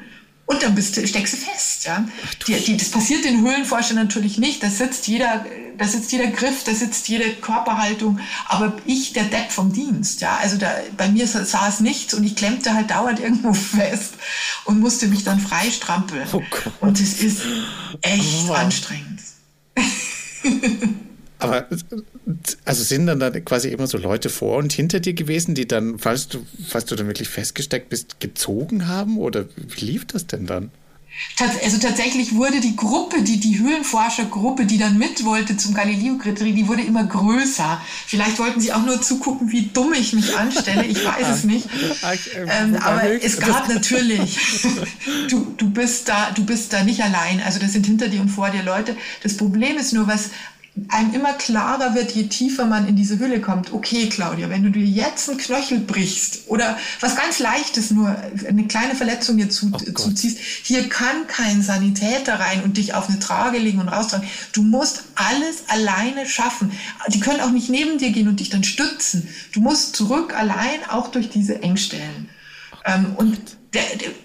und 0.49 0.63
dann 0.63 0.75
bist 0.75 0.97
du, 0.97 1.07
steckst 1.07 1.35
du 1.35 1.37
fest. 1.37 1.85
Ja? 1.85 2.09
Die, 2.47 2.55
die, 2.59 2.77
das 2.79 2.89
passiert 2.89 3.23
den 3.23 3.43
Höhlenforschern 3.43 3.97
natürlich 3.97 4.39
nicht. 4.39 4.63
Da 4.63 4.71
sitzt 4.71 5.07
jeder, 5.07 5.45
da 5.77 5.87
sitzt 5.87 6.11
jeder 6.11 6.29
Griff, 6.29 6.65
da 6.65 6.73
sitzt 6.73 7.07
jede 7.09 7.35
Körperhaltung. 7.35 8.19
Aber 8.49 8.75
ich, 8.87 9.13
der 9.13 9.25
Depp 9.25 9.53
vom 9.53 9.75
Dienst, 9.75 10.23
ja, 10.23 10.39
also 10.41 10.57
da, 10.57 10.75
bei 10.97 11.09
mir 11.11 11.27
saß 11.27 11.81
nichts 11.81 12.15
und 12.15 12.25
ich 12.25 12.35
klemmte 12.35 12.73
halt 12.73 12.91
dauernd 12.91 13.21
irgendwo 13.21 13.53
fest 13.77 14.15
und 14.65 14.81
musste 14.81 15.09
mich 15.09 15.23
dann 15.23 15.39
freistrampeln. 15.39 16.27
Oh 16.33 16.43
und 16.81 16.99
es 16.99 17.21
ist 17.21 17.43
echt 18.01 18.49
oh. 18.49 18.55
anstrengend. 18.55 19.21
Aber 21.39 21.67
also 22.65 22.83
sind 22.83 23.07
dann 23.07 23.21
da 23.21 23.31
quasi 23.31 23.69
immer 23.69 23.87
so 23.87 23.99
Leute 23.99 24.29
vor 24.29 24.57
und 24.57 24.73
hinter 24.73 25.01
dir 25.01 25.15
gewesen, 25.15 25.55
die 25.55 25.69
dann, 25.69 25.99
falls 25.99 26.29
du, 26.29 26.45
falls 26.67 26.87
du 26.87 26.97
dann 26.97 27.07
wirklich 27.07 27.29
festgesteckt 27.29 27.89
bist, 27.89 28.21
gezogen 28.21 28.89
haben? 28.89 29.19
Oder 29.19 29.47
wie 29.57 29.85
lief 29.85 30.07
das 30.07 30.27
denn 30.27 30.47
dann? 30.47 30.71
Also 31.63 31.79
tatsächlich 31.79 32.35
wurde 32.35 32.61
die 32.61 32.77
Gruppe, 32.77 33.23
die, 33.23 33.41
die 33.41 33.59
Höhlenforschergruppe, 33.59 34.67
die 34.67 34.79
dann 34.79 34.99
mit 34.99 35.25
wollte 35.25 35.57
zum 35.57 35.75
Galileo-Kriterien, 35.75 36.55
die 36.55 36.69
wurde 36.69 36.83
immer 36.83 37.05
größer. 37.05 37.81
Vielleicht 38.07 38.39
wollten 38.39 38.61
sie 38.61 38.73
auch 38.73 38.85
nur 38.85 39.01
zugucken, 39.01 39.51
wie 39.51 39.67
dumm 39.73 39.95
ich 39.95 40.13
mich 40.13 40.37
anstelle. 40.37 40.85
Ich 40.85 41.05
weiß 41.05 41.29
es 41.29 41.45
nicht. 41.45 41.69
Ähm, 42.35 42.77
aber 42.77 43.23
es 43.23 43.39
gab 43.39 43.69
natürlich, 43.69 44.39
du, 45.31 45.55
du 45.57 45.71
bist 45.71 46.09
da, 46.09 46.31
du 46.33 46.45
bist 46.45 46.73
da 46.73 46.85
nicht 46.85 47.03
allein. 47.03 47.41
Also 47.43 47.59
das 47.59 47.73
sind 47.73 47.87
hinter 47.87 48.09
dir 48.09 48.21
und 48.21 48.29
vor 48.29 48.51
dir 48.51 48.63
Leute. 48.63 48.97
Das 49.23 49.37
Problem 49.37 49.77
ist 49.77 49.93
nur, 49.93 50.07
was 50.07 50.31
einem 50.89 51.15
immer 51.15 51.33
klarer 51.35 51.95
wird, 51.95 52.13
je 52.13 52.29
tiefer 52.29 52.67
man 52.67 52.87
in 52.89 52.97
diese 52.97 53.19
Hülle 53.19 53.41
kommt. 53.41 53.73
Okay, 53.73 54.09
Claudia, 54.09 54.51
wenn 54.51 54.63
du 54.63 54.71
dir 54.71 54.85
jetzt 54.85 55.29
einen 55.29 55.39
Knöchel 55.39 55.79
brichst 55.81 56.43
oder 56.47 56.79
was 57.01 57.17
ganz 57.17 57.39
Leichtes, 57.39 57.91
nur 57.91 58.15
eine 58.47 58.67
kleine 58.67 58.95
Verletzung 58.95 59.37
dir 59.37 59.51
zu, 59.51 59.71
oh 59.73 59.79
zuziehst, 59.79 60.39
hier 60.39 60.89
kann 60.89 61.27
kein 61.27 61.63
Sanitäter 61.63 62.41
rein 62.41 62.63
und 62.63 62.77
dich 62.77 62.95
auf 62.95 63.09
eine 63.09 63.19
Trage 63.19 63.59
legen 63.59 63.81
und 63.81 63.89
raustragen. 63.89 64.29
Du 64.53 64.63
musst 64.63 65.05
alles 65.15 65.65
alleine 65.69 66.27
schaffen. 66.27 66.73
Die 67.09 67.21
können 67.21 67.41
auch 67.41 67.51
nicht 67.51 67.71
neben 67.71 67.99
dir 67.99 68.11
gehen 68.11 68.29
und 68.29 68.41
dich 68.41 68.51
dann 68.51 68.65
stützen. 68.65 69.29
Du 69.53 69.61
musst 69.61 69.97
zurück 69.97 70.35
allein, 70.35 70.85
auch 70.89 71.09
durch 71.09 71.31
diese 71.31 71.63
Engstellen. 71.63 72.29
Ähm, 72.85 73.15
und 73.17 73.39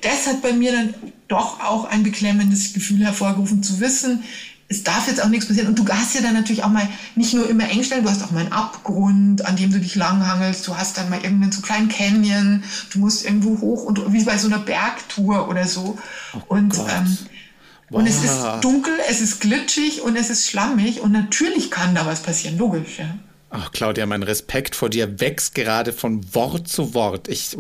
das 0.01 0.27
hat 0.27 0.41
bei 0.41 0.53
mir 0.53 0.72
dann 0.72 0.93
doch 1.27 1.60
auch 1.60 1.86
ein 1.86 2.03
beklemmendes 2.03 2.74
Gefühl 2.74 3.03
hervorgerufen, 3.03 3.63
zu 3.63 3.79
wissen, 3.79 4.24
es 4.70 4.84
darf 4.84 5.08
jetzt 5.08 5.24
auch 5.24 5.29
nichts 5.29 5.48
passieren. 5.48 5.67
Und 5.67 5.79
du 5.79 5.88
hast 5.88 6.15
ja 6.15 6.22
dann 6.22 6.34
natürlich 6.34 6.63
auch 6.63 6.70
mal 6.70 6.88
nicht 7.15 7.34
nur 7.34 7.50
immer 7.50 7.70
Engstellen, 7.70 8.03
du 8.03 8.10
hast 8.10 8.24
auch 8.24 8.32
mal 8.32 8.41
einen 8.41 8.51
Abgrund, 8.51 9.46
an 9.46 9.55
dem 9.55 9.72
du 9.72 9.79
dich 9.79 9.96
langhangelst. 9.96 10.67
Du 10.67 10.77
hast 10.77 10.98
dann 10.98 11.10
mal 11.10 11.22
irgendeinen 11.22 11.51
so 11.51 11.62
kleinen 11.62 11.89
Canyon. 11.89 12.63
Du 12.91 13.00
musst 13.00 13.25
irgendwo 13.25 13.60
hoch 13.62 13.84
und 13.84 14.13
wie 14.13 14.24
bei 14.24 14.38
so 14.38 14.48
einer 14.48 14.60
Bergtour 14.60 15.50
oder 15.50 15.67
so. 15.67 15.98
Oh 16.34 16.55
und, 16.55 16.77
ähm, 16.77 17.17
und 17.89 18.08
es 18.08 18.24
ist 18.24 18.41
dunkel, 18.62 18.93
es 19.10 19.22
ist 19.22 19.41
glitschig 19.41 20.01
und 20.01 20.15
es 20.15 20.29
ist 20.29 20.48
schlammig. 20.48 21.01
Und 21.01 21.12
natürlich 21.12 21.70
kann 21.70 21.93
da 21.93 22.05
was 22.05 22.22
passieren, 22.22 22.58
logisch, 22.58 23.00
ja. 23.00 23.15
Ach, 23.55 23.72
Claudia, 23.72 24.08
mein 24.08 24.24
Respekt 24.24 24.75
vor 24.75 24.89
dir 24.89 25.20
wächst 25.20 25.53
gerade 25.53 25.93
von 25.93 26.34
Wort 26.34 26.67
zu 26.67 26.96
Wort. 26.96 27.27
Ich, 27.27 27.55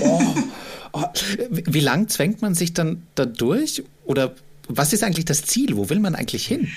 oh, 0.00 0.22
oh. 0.92 1.04
Wie 1.48 1.80
lang 1.80 2.08
zwängt 2.08 2.42
man 2.42 2.54
sich 2.54 2.74
dann 2.74 3.06
da 3.14 3.24
durch? 3.24 3.82
Oder 4.04 4.34
was 4.76 4.92
ist 4.92 5.02
eigentlich 5.02 5.24
das 5.24 5.44
Ziel? 5.44 5.76
Wo 5.76 5.88
will 5.90 6.00
man 6.00 6.14
eigentlich 6.14 6.46
hin? 6.46 6.70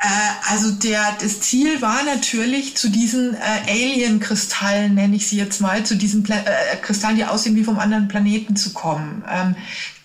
Äh, 0.00 0.50
also 0.50 0.70
der, 0.70 1.16
das 1.20 1.40
Ziel 1.40 1.82
war 1.82 2.02
natürlich 2.04 2.74
zu 2.76 2.88
diesen 2.88 3.34
äh, 3.34 3.70
Alien-Kristallen, 3.70 4.94
nenne 4.94 5.16
ich 5.16 5.28
sie 5.28 5.36
jetzt 5.36 5.60
mal, 5.60 5.84
zu 5.84 5.94
diesen 5.94 6.22
Pla 6.22 6.36
äh, 6.36 6.76
Kristallen, 6.80 7.16
die 7.16 7.24
aussehen 7.24 7.54
wie 7.54 7.64
vom 7.64 7.78
anderen 7.78 8.08
Planeten 8.08 8.56
zu 8.56 8.72
kommen. 8.72 9.22
Ähm, 9.30 9.54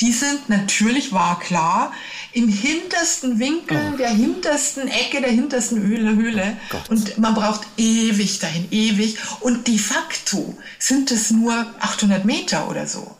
die 0.02 0.12
sind 0.12 0.50
natürlich, 0.50 1.14
war 1.14 1.40
klar, 1.40 1.94
im 2.34 2.50
hintersten 2.50 3.40
Winkel 3.40 3.94
oh. 3.94 3.98
der 3.98 4.10
hintersten 4.10 4.90
Ecke 4.90 5.22
der 5.22 5.32
hintersten 5.32 5.82
Höhle. 5.82 6.16
Höhle. 6.16 6.58
Oh 6.74 6.92
und 6.92 7.18
man 7.18 7.34
braucht 7.34 7.62
ewig 7.78 8.40
dahin, 8.40 8.68
ewig. 8.72 9.18
Und 9.40 9.66
de 9.68 9.78
facto 9.78 10.58
sind 10.78 11.12
es 11.12 11.32
nur 11.32 11.54
800 11.80 12.25
Meter 12.25 12.70
oder 12.70 12.86
so. 12.86 13.16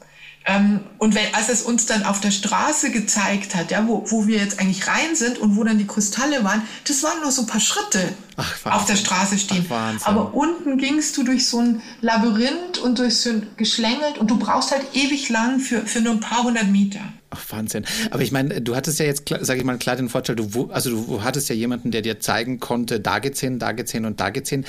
Ähm, 0.48 0.82
und 1.00 1.16
wenn, 1.16 1.34
als 1.34 1.50
es 1.50 1.64
uns 1.64 1.88
dann 1.88 2.04
auf 2.04 2.22
der 2.22 2.30
Straße 2.30 2.92
gezeigt 2.92 3.56
hat, 3.56 3.72
ja, 3.72 3.88
wo, 3.88 4.06
wo 4.12 4.28
wir 4.28 4.38
jetzt 4.38 4.60
eigentlich 4.60 4.88
rein 4.88 5.16
sind 5.16 5.40
und 5.40 5.56
wo 5.56 5.64
dann 5.64 5.80
die 5.80 5.88
Kristalle 5.88 6.44
waren, 6.44 6.62
das 6.88 7.02
waren 7.02 7.20
nur 7.22 7.32
so 7.32 7.42
ein 7.44 7.48
paar 7.48 7.60
Schritte 7.60 8.14
Ach, 8.38 8.56
auf 8.66 8.86
der 8.86 8.96
Straße 8.96 9.40
stehen. 9.40 9.66
Ach, 9.70 10.06
Aber 10.06 10.36
unten 10.36 10.78
gingst 10.78 11.18
du 11.18 11.24
durch 11.24 11.48
so 11.48 11.60
ein 11.60 11.82
Labyrinth 12.02 12.78
und 12.84 13.00
durch 13.00 13.18
so 13.18 13.32
ein 13.32 13.48
geschlängelt 13.58 14.20
und 14.20 14.30
du 14.30 14.38
brauchst 14.38 14.72
halt 14.72 14.84
ewig 14.94 15.30
lang 15.30 15.60
für, 15.60 15.82
für 15.82 16.02
nur 16.02 16.14
ein 16.14 16.20
paar 16.20 16.44
hundert 16.44 16.68
Meter. 16.68 17.02
Ach, 17.32 17.42
Wahnsinn. 17.50 17.86
Aber 18.12 18.22
ich 18.22 18.32
meine, 18.32 18.62
du 18.62 18.76
hattest 18.76 19.00
ja 19.00 19.06
jetzt, 19.06 19.24
sage 19.42 19.60
ich 19.60 19.66
mal, 19.66 19.78
klar 19.78 19.96
den 19.96 20.10
Vorteil, 20.10 20.36
du, 20.36 20.70
also 20.72 20.92
du 20.92 21.24
hattest 21.24 21.50
ja 21.50 21.56
jemanden, 21.56 21.92
der 21.92 22.02
dir 22.02 22.20
zeigen 22.20 22.60
konnte, 22.60 23.00
da 23.00 23.20
geht's 23.20 23.40
hin, 23.40 23.58
da 23.60 23.72
geht's 23.72 23.92
hin 23.92 24.06
und 24.06 24.20
da 24.20 24.30
geht's 24.30 24.50
hin. 24.50 24.64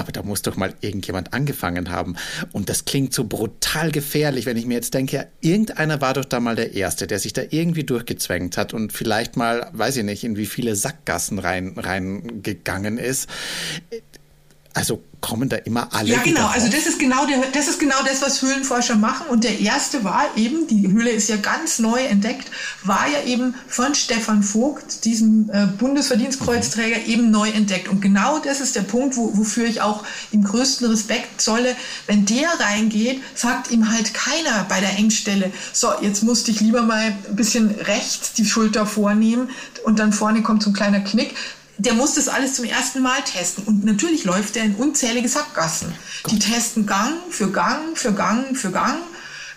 Aber 0.00 0.12
da 0.12 0.22
muss 0.22 0.40
doch 0.40 0.56
mal 0.56 0.72
irgendjemand 0.80 1.34
angefangen 1.34 1.90
haben. 1.90 2.16
Und 2.52 2.70
das 2.70 2.86
klingt 2.86 3.12
so 3.12 3.24
brutal 3.24 3.92
gefährlich, 3.92 4.46
wenn 4.46 4.56
ich 4.56 4.64
mir 4.64 4.74
jetzt 4.74 4.94
denke, 4.94 5.16
ja, 5.16 5.24
irgendeiner 5.42 6.00
war 6.00 6.14
doch 6.14 6.24
da 6.24 6.40
mal 6.40 6.56
der 6.56 6.72
Erste, 6.72 7.06
der 7.06 7.18
sich 7.18 7.34
da 7.34 7.42
irgendwie 7.50 7.84
durchgezwängt 7.84 8.56
hat 8.56 8.72
und 8.72 8.94
vielleicht 8.94 9.36
mal, 9.36 9.68
weiß 9.74 9.98
ich 9.98 10.04
nicht, 10.04 10.24
in 10.24 10.38
wie 10.38 10.46
viele 10.46 10.74
Sackgassen 10.74 11.38
rein, 11.38 11.74
reingegangen 11.76 12.96
ist. 12.96 13.28
Also 14.72 15.02
kommen 15.20 15.48
da 15.48 15.56
immer 15.56 15.88
alle. 15.92 16.10
Ja, 16.10 16.22
genau. 16.22 16.46
Also 16.46 16.68
das 16.68 16.86
ist 16.86 16.98
genau 16.98 17.26
der, 17.26 17.42
das 17.52 17.68
ist 17.68 17.78
genau 17.80 18.02
das, 18.06 18.22
was 18.22 18.40
Höhlenforscher 18.40 18.94
machen. 18.94 19.26
Und 19.28 19.44
der 19.44 19.58
erste 19.58 20.04
war 20.04 20.24
eben, 20.36 20.66
die 20.68 20.88
Höhle 20.88 21.10
ist 21.10 21.28
ja 21.28 21.36
ganz 21.36 21.78
neu 21.80 22.00
entdeckt, 22.00 22.50
war 22.84 23.06
ja 23.08 23.22
eben 23.24 23.54
von 23.66 23.94
Stefan 23.94 24.42
Vogt, 24.42 25.04
diesem 25.04 25.50
äh, 25.52 25.66
Bundesverdienstkreuzträger, 25.66 26.98
mhm. 27.00 27.12
eben 27.12 27.30
neu 27.30 27.50
entdeckt. 27.50 27.88
Und 27.88 28.00
genau 28.00 28.38
das 28.38 28.60
ist 28.60 28.76
der 28.76 28.82
Punkt, 28.82 29.16
wo, 29.16 29.36
wofür 29.36 29.66
ich 29.66 29.80
auch 29.80 30.04
ihm 30.30 30.44
größten 30.44 30.88
Respekt 30.88 31.40
zolle. 31.40 31.74
Wenn 32.06 32.24
der 32.24 32.48
reingeht, 32.60 33.20
sagt 33.34 33.70
ihm 33.70 33.90
halt 33.90 34.14
keiner 34.14 34.64
bei 34.68 34.80
der 34.80 34.96
Engstelle, 34.96 35.52
so, 35.72 35.88
jetzt 36.00 36.22
musste 36.22 36.52
ich 36.52 36.60
lieber 36.60 36.82
mal 36.82 37.16
ein 37.28 37.36
bisschen 37.36 37.70
rechts 37.70 38.32
die 38.34 38.44
Schulter 38.44 38.86
vornehmen 38.86 39.50
und 39.84 39.98
dann 39.98 40.12
vorne 40.12 40.42
kommt 40.42 40.62
so 40.62 40.70
ein 40.70 40.74
kleiner 40.74 41.00
Knick, 41.00 41.34
der 41.80 41.94
muss 41.94 42.14
das 42.14 42.28
alles 42.28 42.54
zum 42.54 42.66
ersten 42.66 43.00
Mal 43.00 43.22
testen. 43.22 43.64
Und 43.64 43.84
natürlich 43.84 44.24
läuft 44.24 44.56
er 44.56 44.64
in 44.64 44.74
unzählige 44.74 45.28
Sackgassen. 45.28 45.94
Gott. 46.22 46.32
Die 46.32 46.38
testen 46.38 46.86
Gang 46.86 47.14
für 47.30 47.50
Gang 47.50 47.96
für 47.96 48.12
Gang 48.12 48.56
für 48.56 48.70
Gang. 48.70 48.98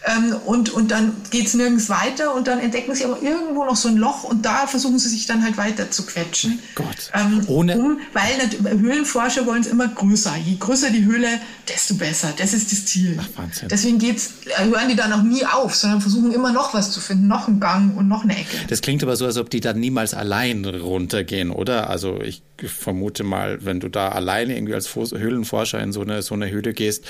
Ähm, 0.06 0.36
und, 0.46 0.70
und 0.70 0.92
dann 0.92 1.16
geht's 1.30 1.54
nirgends 1.54 1.90
weiter 1.90 2.34
und 2.34 2.48
dann 2.48 2.60
entdecken 2.60 2.94
sie 2.94 3.06
aber 3.06 3.22
irgendwo 3.22 3.64
noch 3.64 3.78
so 3.78 3.88
ein 3.88 3.96
Loch 3.96 4.24
und 4.26 4.46
da 4.46 4.68
versuchen 4.68 5.00
sie 5.00 5.08
sich 5.08 5.28
dann 5.28 5.44
halt 5.44 5.58
weiter 5.58 5.92
zu 5.92 6.06
quetschen. 6.06 6.60
Gott. 6.76 7.12
Ähm, 7.14 7.42
Ohne 7.48 7.78
um, 7.78 8.00
weil 8.12 8.80
Höhlenforscher 8.80 9.46
wollen 9.46 9.62
es 9.62 9.68
immer 9.68 9.88
größer. 9.88 10.36
Je 10.36 10.58
größer 10.58 10.90
die 10.90 11.06
Höhle, 11.06 11.28
desto 11.70 11.96
besser. 11.96 12.34
Das 12.36 12.54
ist 12.54 12.72
das 12.72 12.86
Ziel. 12.86 13.18
Ach, 13.22 13.28
Wahnsinn. 13.36 13.70
Deswegen 13.70 13.98
geht's, 13.98 14.34
hören 14.58 14.90
die 14.90 14.96
dann 14.96 15.14
auch 15.14 15.24
nie 15.24 15.46
auf, 15.46 15.74
sondern 15.76 16.02
versuchen 16.02 16.34
immer 16.34 16.52
noch 16.52 16.74
was 16.74 16.92
zu 16.92 17.00
finden, 17.00 17.28
noch 17.28 17.48
einen 17.48 17.62
Gang 17.62 17.96
und 17.98 18.10
noch 18.10 18.24
eine 18.24 18.34
Ecke. 18.38 18.58
Das 18.68 18.82
klingt 18.82 19.04
aber 19.04 19.16
so, 19.16 19.26
als 19.26 19.38
ob 19.38 19.50
die 19.50 19.62
dann 19.62 19.80
niemals 19.80 20.14
allein 20.14 20.66
runtergehen, 20.66 21.50
oder? 21.50 21.90
Also 21.90 22.20
ich 22.20 22.44
vermute 22.58 23.24
mal, 23.24 23.64
wenn 23.66 23.80
du 23.80 23.88
da 23.88 24.10
alleine 24.10 24.56
irgendwie 24.56 24.74
als 24.74 24.94
Höhlenforscher 24.96 25.82
in 25.82 25.94
so 25.94 26.02
eine, 26.02 26.22
so 26.22 26.36
eine 26.36 26.50
Höhle 26.50 26.74
gehst, 26.74 27.06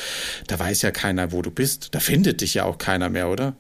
da 0.47 0.59
weiß 0.59 0.81
ja 0.83 0.91
keiner, 0.91 1.31
wo 1.31 1.41
du 1.41 1.51
bist. 1.51 1.89
Da 1.91 1.99
findet 1.99 2.41
dich 2.41 2.53
ja 2.55 2.65
auch 2.65 2.77
keiner 2.83 3.09
mehr, 3.09 3.29
oder? 3.29 3.55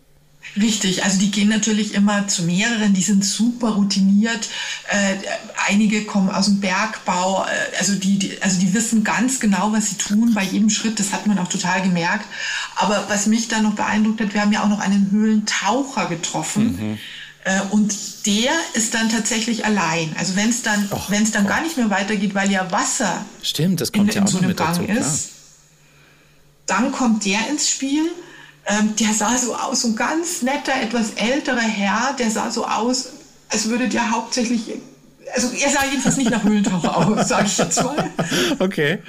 Richtig, 0.59 1.03
also 1.03 1.17
die 1.19 1.31
gehen 1.31 1.47
natürlich 1.49 1.93
immer 1.93 2.27
zu 2.27 2.43
mehreren, 2.43 2.93
die 2.93 3.01
sind 3.01 3.23
super 3.23 3.69
routiniert. 3.69 4.49
Äh, 4.89 5.15
einige 5.67 6.03
kommen 6.03 6.29
aus 6.29 6.45
dem 6.45 6.59
Bergbau, 6.59 7.45
äh, 7.45 7.77
also, 7.79 7.95
die, 7.95 8.19
die, 8.19 8.41
also 8.41 8.59
die 8.59 8.73
wissen 8.73 9.03
ganz 9.03 9.39
genau, 9.39 9.71
was 9.71 9.89
sie 9.89 9.97
tun 9.97 10.33
bei 10.35 10.43
jedem 10.43 10.69
Schritt, 10.69 10.99
das 10.99 11.13
hat 11.13 11.25
man 11.25 11.39
auch 11.39 11.47
total 11.47 11.81
gemerkt. 11.81 12.25
Aber 12.75 13.05
was 13.07 13.25
mich 13.25 13.47
dann 13.47 13.63
noch 13.63 13.73
beeindruckt 13.73 14.21
hat, 14.21 14.33
wir 14.33 14.41
haben 14.41 14.51
ja 14.51 14.63
auch 14.63 14.69
noch 14.69 14.79
einen 14.79 15.09
Höhlentaucher 15.11 16.07
getroffen. 16.07 16.77
Mhm. 16.77 16.99
Äh, 17.45 17.61
und 17.71 17.95
der 18.27 18.51
ist 18.73 18.93
dann 18.93 19.09
tatsächlich 19.09 19.65
allein. 19.65 20.13
Also 20.19 20.35
wenn 20.35 20.49
es 20.49 20.61
dann, 20.61 20.89
wenn 21.07 21.23
es 21.23 21.31
dann 21.31 21.45
oh. 21.45 21.49
gar 21.49 21.61
nicht 21.61 21.77
mehr 21.77 21.89
weitergeht, 21.89 22.35
weil 22.35 22.51
ja 22.51 22.71
Wasser 22.71 23.25
Stimmt, 23.41 23.81
das 23.81 23.91
kommt 23.91 24.09
in, 24.09 24.15
ja 24.15 24.21
in 24.21 24.27
auch 24.27 24.31
so 24.31 24.37
einem 24.37 24.55
Gang 24.55 24.77
dazu, 24.77 24.83
ist, 24.83 25.29
dann 26.67 26.91
kommt 26.91 27.25
der 27.25 27.49
ins 27.49 27.69
Spiel 27.69 28.09
ähm, 28.65 28.95
der 28.99 29.13
sah 29.13 29.37
so 29.37 29.55
aus, 29.55 29.81
so 29.81 29.89
ein 29.89 29.95
ganz 29.95 30.41
netter, 30.41 30.73
etwas 30.81 31.11
älterer 31.15 31.59
Herr, 31.59 32.13
der 32.17 32.31
sah 32.31 32.49
so 32.49 32.65
aus, 32.65 33.09
als 33.49 33.67
würde 33.69 33.89
der 33.89 34.11
hauptsächlich, 34.11 34.73
also 35.35 35.49
er 35.51 35.69
sah 35.69 35.85
jedenfalls 35.85 36.17
nicht 36.17 36.31
nach 36.31 36.43
Höhlentaucher 36.43 36.97
aus, 36.97 37.27
sage 37.27 37.45
ich 37.47 37.57
jetzt 37.57 37.83
mal. 37.83 38.09
Okay. 38.59 38.99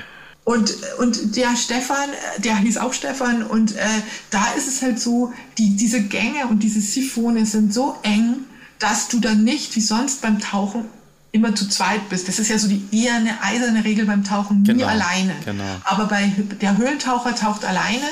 Und, 0.45 0.75
und 0.99 1.37
der 1.37 1.57
Stefan, 1.57 2.11
der 2.39 2.57
hieß 2.57 2.77
auch 2.77 2.93
Stefan, 2.93 3.43
und 3.43 3.77
äh, 3.77 3.87
da 4.31 4.53
ist 4.57 4.69
es 4.69 4.83
halt 4.83 5.01
so, 5.01 5.33
die, 5.57 5.75
diese 5.75 6.03
Gänge 6.03 6.47
und 6.49 6.63
diese 6.63 6.81
Siphone 6.81 7.47
sind 7.47 7.73
so 7.73 7.97
eng, 8.03 8.45
dass 8.79 9.09
du 9.09 9.21
dann 9.21 9.45
nicht 9.45 9.75
wie 9.77 9.81
sonst 9.81 10.21
beim 10.21 10.41
Tauchen 10.41 10.85
immer 11.33 11.55
zu 11.55 11.69
zweit 11.69 12.09
bist. 12.11 12.29
Das 12.29 12.39
ist 12.39 12.49
ja 12.49 12.59
so 12.59 12.69
die 12.69 12.85
eher 12.93 13.15
eine 13.15 13.43
eiserne 13.43 13.85
Regel 13.85 14.05
beim 14.05 14.23
Tauchen, 14.23 14.63
nie 14.63 14.69
genau, 14.69 14.87
alleine. 14.87 15.35
Genau. 15.45 15.65
Aber 15.85 16.05
bei 16.07 16.31
der 16.61 16.77
Höhlentaucher 16.77 17.35
taucht 17.35 17.65
alleine 17.65 18.07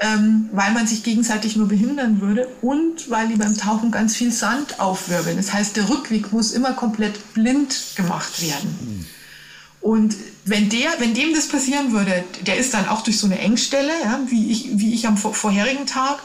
ähm, 0.00 0.48
weil 0.52 0.72
man 0.72 0.86
sich 0.86 1.02
gegenseitig 1.02 1.56
nur 1.56 1.68
behindern 1.68 2.20
würde 2.20 2.48
und 2.60 3.08
weil 3.10 3.28
die 3.28 3.36
beim 3.36 3.56
Tauchen 3.56 3.90
ganz 3.90 4.14
viel 4.14 4.30
Sand 4.30 4.78
aufwirbeln. 4.78 5.36
Das 5.36 5.52
heißt, 5.52 5.76
der 5.76 5.88
Rückweg 5.88 6.32
muss 6.32 6.52
immer 6.52 6.72
komplett 6.72 7.32
blind 7.34 7.74
gemacht 7.96 8.42
werden. 8.42 9.06
Und 9.80 10.16
wenn, 10.44 10.68
der, 10.68 10.90
wenn 10.98 11.14
dem 11.14 11.32
das 11.32 11.48
passieren 11.48 11.92
würde, 11.92 12.24
der 12.44 12.56
ist 12.56 12.74
dann 12.74 12.88
auch 12.88 13.02
durch 13.02 13.18
so 13.18 13.26
eine 13.26 13.38
Engstelle, 13.38 13.92
ja, 14.02 14.20
wie, 14.28 14.50
ich, 14.50 14.68
wie 14.72 14.92
ich 14.92 15.06
am 15.06 15.16
vorherigen 15.16 15.86
Tag. 15.86 16.18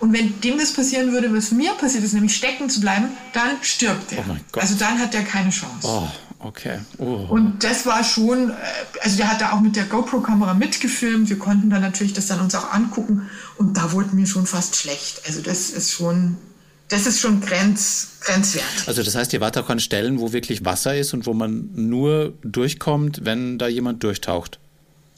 Und 0.00 0.12
wenn 0.12 0.40
dem 0.40 0.58
das 0.58 0.72
passieren 0.72 1.12
würde, 1.12 1.34
was 1.34 1.52
mir 1.52 1.72
passiert 1.74 2.04
ist, 2.04 2.12
nämlich 2.12 2.36
stecken 2.36 2.68
zu 2.68 2.80
bleiben, 2.80 3.08
dann 3.32 3.52
stirbt 3.62 4.12
er. 4.12 4.24
Oh 4.28 4.58
also 4.58 4.74
dann 4.74 4.98
hat 4.98 5.14
er 5.14 5.22
keine 5.22 5.50
Chance. 5.50 5.86
Oh, 5.86 6.08
Okay. 6.44 6.78
Oh. 6.98 7.26
Und 7.30 7.64
das 7.64 7.86
war 7.86 8.04
schon, 8.04 8.50
äh, 8.50 8.54
also 9.00 9.16
der 9.16 9.30
hat 9.30 9.40
da 9.40 9.52
auch 9.52 9.60
mit 9.60 9.76
der 9.76 9.84
GoPro-Kamera 9.84 10.52
mitgefilmt. 10.52 11.30
Wir 11.30 11.38
konnten 11.38 11.70
dann 11.70 11.80
natürlich 11.80 12.12
das 12.12 12.26
dann 12.26 12.40
uns 12.40 12.54
auch 12.54 12.70
angucken 12.70 13.30
und 13.56 13.76
da 13.78 13.92
wurde 13.92 14.14
mir 14.14 14.26
schon 14.26 14.46
fast 14.46 14.76
schlecht. 14.76 15.22
Also 15.26 15.40
das 15.40 15.70
ist 15.70 15.90
schon, 15.92 16.36
das 16.88 17.06
ist 17.06 17.20
schon 17.20 17.40
grenz, 17.40 18.08
grenzwert. 18.20 18.64
Also 18.86 19.02
das 19.02 19.14
heißt, 19.14 19.32
ihr 19.32 19.40
wart 19.40 19.56
auch 19.56 19.70
an 19.70 19.80
Stellen, 19.80 20.20
wo 20.20 20.34
wirklich 20.34 20.66
Wasser 20.66 20.94
ist 20.94 21.14
und 21.14 21.24
wo 21.26 21.32
man 21.32 21.70
nur 21.74 22.34
durchkommt, 22.42 23.24
wenn 23.24 23.58
da 23.58 23.66
jemand 23.66 24.02
durchtaucht. 24.02 24.58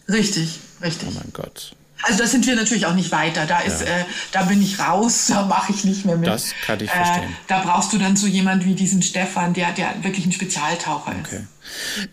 Richtig, 0.08 0.60
richtig. 0.80 1.08
Oh 1.10 1.12
mein 1.12 1.32
Gott. 1.32 1.74
Also 2.06 2.20
da 2.20 2.26
sind 2.28 2.46
wir 2.46 2.54
natürlich 2.54 2.86
auch 2.86 2.94
nicht 2.94 3.10
weiter. 3.10 3.46
Da 3.46 3.60
ist, 3.60 3.80
ja. 3.80 3.86
äh, 3.86 4.04
da 4.30 4.44
bin 4.44 4.62
ich 4.62 4.78
raus, 4.78 5.26
da 5.28 5.44
mache 5.44 5.72
ich 5.72 5.84
nicht 5.84 6.04
mehr 6.04 6.16
mit. 6.16 6.28
Das 6.28 6.54
kann 6.64 6.80
ich 6.80 6.90
verstehen. 6.90 7.30
Äh, 7.30 7.48
da 7.48 7.62
brauchst 7.62 7.92
du 7.92 7.98
dann 7.98 8.16
so 8.16 8.26
jemand 8.26 8.64
wie 8.64 8.74
diesen 8.74 9.02
Stefan, 9.02 9.54
der, 9.54 9.72
der 9.72 10.02
wirklich 10.02 10.24
ein 10.24 10.32
Spezialtaucher 10.32 11.14
okay. 11.20 11.36
ist. 11.36 11.44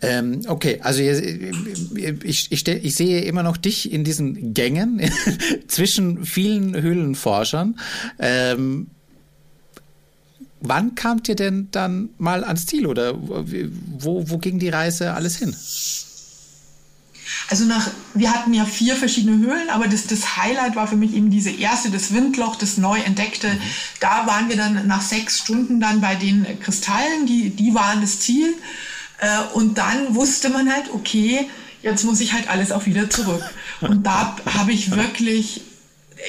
Ähm, 0.01 0.41
okay, 0.47 0.79
also 0.81 1.01
ich, 1.03 2.51
ich, 2.51 2.67
ich, 2.67 2.95
sehe 2.95 3.21
immer 3.21 3.43
noch 3.43 3.55
dich 3.55 3.91
in 3.91 4.03
diesen 4.03 4.55
Gängen 4.55 4.99
zwischen 5.67 6.25
vielen 6.25 6.75
Höhlenforschern. 6.75 7.79
Ähm, 8.17 8.87
wann 10.59 10.95
kamt 10.95 11.29
ihr 11.29 11.35
denn 11.35 11.67
dann 11.69 12.09
mal 12.17 12.43
ans 12.43 12.65
Ziel 12.65 12.87
oder 12.87 13.13
wo, 13.15 14.29
wo 14.29 14.37
ging 14.39 14.57
die 14.57 14.69
Reise 14.69 15.13
alles 15.13 15.37
hin? 15.37 15.55
Also 17.49 17.65
nach, 17.65 17.89
wir 18.13 18.31
hatten 18.31 18.53
ja 18.53 18.65
vier 18.65 18.95
verschiedene 18.95 19.45
Höhlen, 19.45 19.69
aber 19.69 19.87
das, 19.87 20.07
das 20.07 20.37
Highlight 20.37 20.75
war 20.75 20.87
für 20.87 20.95
mich 20.95 21.13
eben 21.13 21.29
diese 21.29 21.51
erste, 21.51 21.89
das 21.89 22.13
Windloch, 22.13 22.55
das 22.55 22.77
neu 22.77 22.99
entdeckte. 22.99 23.47
Mhm. 23.47 23.59
Da 23.99 24.27
waren 24.27 24.49
wir 24.49 24.57
dann 24.57 24.87
nach 24.87 25.01
sechs 25.01 25.39
Stunden 25.39 25.79
dann 25.79 26.01
bei 26.01 26.15
den 26.15 26.45
Kristallen, 26.59 27.25
die, 27.25 27.49
die 27.49 27.73
waren 27.73 28.01
das 28.01 28.19
Ziel. 28.19 28.53
Äh, 29.19 29.53
und 29.53 29.77
dann 29.77 30.15
wusste 30.15 30.49
man 30.49 30.71
halt, 30.71 30.85
okay, 30.93 31.49
jetzt 31.81 32.03
muss 32.05 32.21
ich 32.21 32.33
halt 32.33 32.49
alles 32.49 32.71
auch 32.71 32.85
wieder 32.85 33.09
zurück. 33.09 33.43
Und 33.81 34.03
da 34.03 34.35
habe 34.57 34.71
ich 34.71 34.91
wirklich 34.91 35.61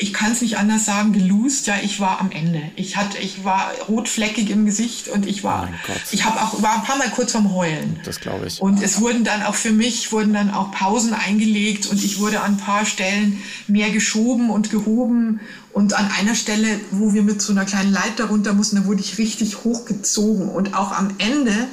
ich 0.00 0.12
kann 0.12 0.33
es 0.33 0.40
nicht 0.40 0.59
anders 0.59 0.85
sagen, 0.85 1.12
gelust. 1.12 1.66
Ja, 1.66 1.76
ich 1.83 2.00
war 2.00 2.20
am 2.20 2.30
Ende. 2.30 2.62
Ich 2.76 2.96
hatte, 2.96 3.18
ich 3.18 3.44
war 3.44 3.72
rotfleckig 3.88 4.50
im 4.50 4.66
Gesicht 4.66 5.09
und 5.09 5.26
ich 5.26 5.44
war, 5.44 5.68
oh 5.70 5.92
ich 6.11 6.24
habe 6.24 6.40
auch 6.42 6.62
war 6.62 6.76
ein 6.76 6.83
paar 6.83 6.96
Mal 6.96 7.11
kurz 7.11 7.33
vorm 7.33 7.52
Heulen. 7.54 8.00
Das 8.04 8.20
glaube 8.20 8.46
ich. 8.46 8.61
Und 8.61 8.83
es 8.83 9.00
wurden 9.00 9.24
dann 9.24 9.42
auch 9.42 9.54
für 9.54 9.72
mich 9.72 10.12
wurden 10.12 10.33
dann 10.33 10.50
auch 10.50 10.70
Pausen 10.72 11.14
eingelegt 11.14 11.87
und 11.87 12.02
ich 12.02 12.18
wurde 12.18 12.40
an 12.40 12.54
ein 12.54 12.57
paar 12.57 12.87
Stellen 12.87 13.42
mehr 13.68 13.90
geschoben 13.90 14.50
und 14.50 14.70
gehoben 14.70 15.40
und 15.72 15.94
an 15.94 16.11
einer 16.18 16.35
Stelle, 16.35 16.80
wo 16.90 17.14
wir 17.14 17.22
mit 17.22 17.42
so 17.42 17.52
einer 17.52 17.64
kleinen 17.64 17.92
Leiter 17.92 18.26
runter 18.26 18.52
mussten, 18.52 18.76
da 18.76 18.85
wurde 18.87 19.00
ich 19.00 19.18
richtig 19.18 19.64
hochgezogen 19.64 20.48
und 20.48 20.74
auch 20.74 20.92
am 20.92 21.14
Ende 21.18 21.68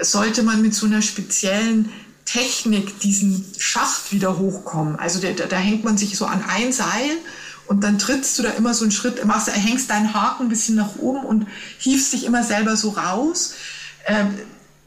sollte 0.00 0.42
man 0.42 0.62
mit 0.62 0.74
so 0.74 0.86
einer 0.86 1.02
speziellen 1.02 1.90
Technik 2.24 3.00
diesen 3.00 3.44
Schacht 3.58 4.12
wieder 4.12 4.38
hochkommen. 4.38 4.96
Also 4.96 5.20
da, 5.20 5.30
da 5.32 5.56
hängt 5.56 5.84
man 5.84 5.98
sich 5.98 6.16
so 6.16 6.26
an 6.26 6.42
ein 6.48 6.72
Seil 6.72 7.10
und 7.66 7.82
dann 7.82 7.98
trittst 7.98 8.38
du 8.38 8.42
da 8.42 8.50
immer 8.50 8.74
so 8.74 8.84
einen 8.84 8.92
Schritt, 8.92 9.24
machst, 9.24 9.50
hängst 9.54 9.90
deinen 9.90 10.14
Haken 10.14 10.46
ein 10.46 10.48
bisschen 10.48 10.74
nach 10.74 10.96
oben 10.96 11.24
und 11.24 11.46
hiefst 11.78 12.12
dich 12.12 12.24
immer 12.24 12.42
selber 12.42 12.76
so 12.76 12.90
raus. 12.90 13.54
Ähm, 14.06 14.38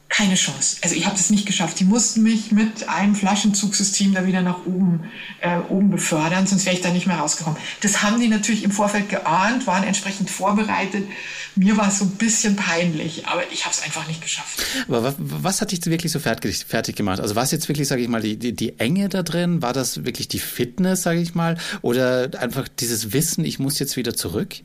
keine 0.10 0.36
Chance. 0.36 0.78
Also 0.84 0.96
ich 0.96 1.06
habe 1.06 1.18
das 1.18 1.30
nicht 1.30 1.46
geschafft. 1.46 1.80
Die 1.80 1.84
mussten 1.84 2.24
mich 2.24 2.52
mit 2.52 2.88
einem 2.88 3.16
Flaschenzugsystem 3.16 4.14
da 4.14 4.26
wieder 4.26 4.42
nach 4.42 4.66
oben, 4.66 5.10
äh, 5.42 5.58
oben 5.70 5.90
befördern, 5.90 6.48
sonst 6.48 6.66
wäre 6.66 6.76
ich 6.76 6.82
da 6.82 6.90
nicht 6.90 7.08
mehr 7.08 7.18
rausgekommen. 7.18 7.60
Das 7.82 8.04
haben 8.04 8.20
die 8.20 8.28
natürlich 8.28 8.64
im 8.64 8.72
Vorfeld 8.72 9.10
geahnt, 9.10 9.68
waren 9.68 9.84
entsprechend 9.84 10.30
vorbereitet. 10.30 11.08
Mir 11.56 11.76
war 11.76 11.90
es 11.90 12.00
so 12.00 12.06
ein 12.06 12.12
bisschen 12.12 12.56
peinlich, 12.56 13.28
aber 13.28 13.44
ich 13.52 13.66
habe 13.66 13.74
es 13.74 13.84
einfach 13.84 14.08
nicht 14.08 14.22
geschafft. 14.22 14.64
Aber 14.88 15.04
was, 15.04 15.16
was 15.18 15.62
hat 15.62 15.72
dich 15.72 15.86
wirklich 15.86 16.12
so 16.12 16.20
fertig, 16.20 16.66
fertig 16.68 16.96
gemacht? 16.96 17.20
Also 17.20 17.36
war 17.36 17.44
es 17.44 17.52
jetzt 17.52 17.68
wirklich, 17.68 17.88
sage 17.88 18.02
ich 18.02 18.08
mal, 18.08 18.22
die, 18.22 18.38
die, 18.38 18.54
die 18.54 18.80
Enge 18.80 19.10
da 19.10 19.24
drin? 19.24 19.62
War 19.62 19.74
das 19.74 20.06
wirklich 20.06 20.28
die 20.28 20.40
Fitness, 20.40 21.04
sage 21.04 21.20
ich 21.20 21.36
mal? 21.36 21.58
Oder 21.82 22.30
einfach 22.40 22.68
dieses 22.68 23.12
Wissen, 23.12 23.44
ich 23.44 23.60
muss 23.60 23.80
jetzt 23.80 23.98
wieder 23.98 24.16
zurück? 24.16 24.56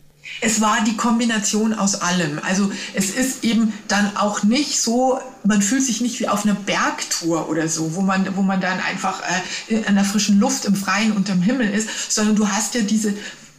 Es 0.40 0.60
war 0.60 0.84
die 0.84 0.96
Kombination 0.96 1.74
aus 1.74 2.00
allem. 2.00 2.40
Also 2.42 2.70
es 2.94 3.10
ist 3.10 3.44
eben 3.44 3.72
dann 3.88 4.16
auch 4.16 4.42
nicht 4.42 4.80
so, 4.80 5.20
man 5.44 5.62
fühlt 5.62 5.82
sich 5.82 6.00
nicht 6.00 6.20
wie 6.20 6.28
auf 6.28 6.44
einer 6.44 6.54
Bergtour 6.54 7.48
oder 7.48 7.68
so, 7.68 7.94
wo 7.94 8.02
man, 8.02 8.36
wo 8.36 8.42
man 8.42 8.60
dann 8.60 8.80
einfach 8.80 9.22
äh, 9.68 9.74
in 9.74 9.94
der 9.94 10.04
frischen 10.04 10.38
Luft 10.38 10.64
im 10.64 10.76
Freien 10.76 11.12
unterm 11.12 11.42
Himmel 11.42 11.68
ist, 11.70 12.12
sondern 12.12 12.36
du 12.36 12.48
hast 12.48 12.74
ja 12.74 12.82
diese 12.82 13.14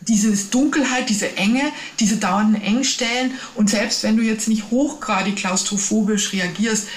diese 0.05 0.35
Dunkelheit, 0.49 1.07
diese 1.07 1.37
Enge, 1.37 1.63
diese 1.97 2.17
dauernden 2.17 2.61
Engstellen 2.61 3.31
und 3.55 3.69
selbst 3.69 4.03
wenn 4.03 4.17
du 4.17 4.23
jetzt 4.23 4.49
nicht 4.49 4.69
hochgradig 4.69 5.37
klaustrophobisch 5.37 6.33
reagierst, 6.33 6.87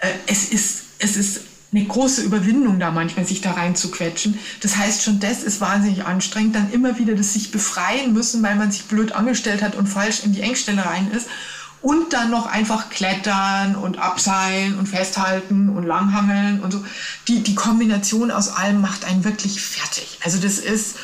äh, 0.00 0.08
es 0.26 0.44
ist 0.44 0.82
es 1.00 1.16
ist 1.16 1.40
eine 1.74 1.84
große 1.84 2.22
Überwindung 2.22 2.78
da 2.78 2.90
manchmal, 2.90 3.24
sich 3.24 3.40
da 3.40 3.52
rein 3.52 3.74
zu 3.74 3.90
quetschen. 3.90 4.38
Das 4.60 4.76
heißt, 4.76 5.02
schon 5.02 5.20
das 5.20 5.42
ist 5.42 5.60
wahnsinnig 5.60 6.04
anstrengend. 6.04 6.54
Dann 6.54 6.70
immer 6.70 6.98
wieder 6.98 7.14
das 7.14 7.32
sich 7.32 7.50
befreien 7.50 8.12
müssen, 8.12 8.42
weil 8.42 8.56
man 8.56 8.70
sich 8.70 8.84
blöd 8.84 9.12
angestellt 9.12 9.62
hat 9.62 9.74
und 9.74 9.86
falsch 9.86 10.22
in 10.24 10.32
die 10.32 10.42
Engstelle 10.42 10.84
rein 10.84 11.10
ist. 11.10 11.28
Und 11.80 12.12
dann 12.12 12.30
noch 12.30 12.46
einfach 12.46 12.90
klettern 12.90 13.74
und 13.74 13.98
abseilen 13.98 14.78
und 14.78 14.86
festhalten 14.86 15.70
und 15.70 15.84
langhangeln 15.84 16.60
und 16.60 16.72
so. 16.72 16.84
Die, 17.26 17.42
die 17.42 17.56
Kombination 17.56 18.30
aus 18.30 18.50
allem 18.50 18.80
macht 18.80 19.04
einen 19.04 19.24
wirklich 19.24 19.60
fertig. 19.60 20.18
Also 20.22 20.38
das 20.38 20.58
ist 20.58 20.96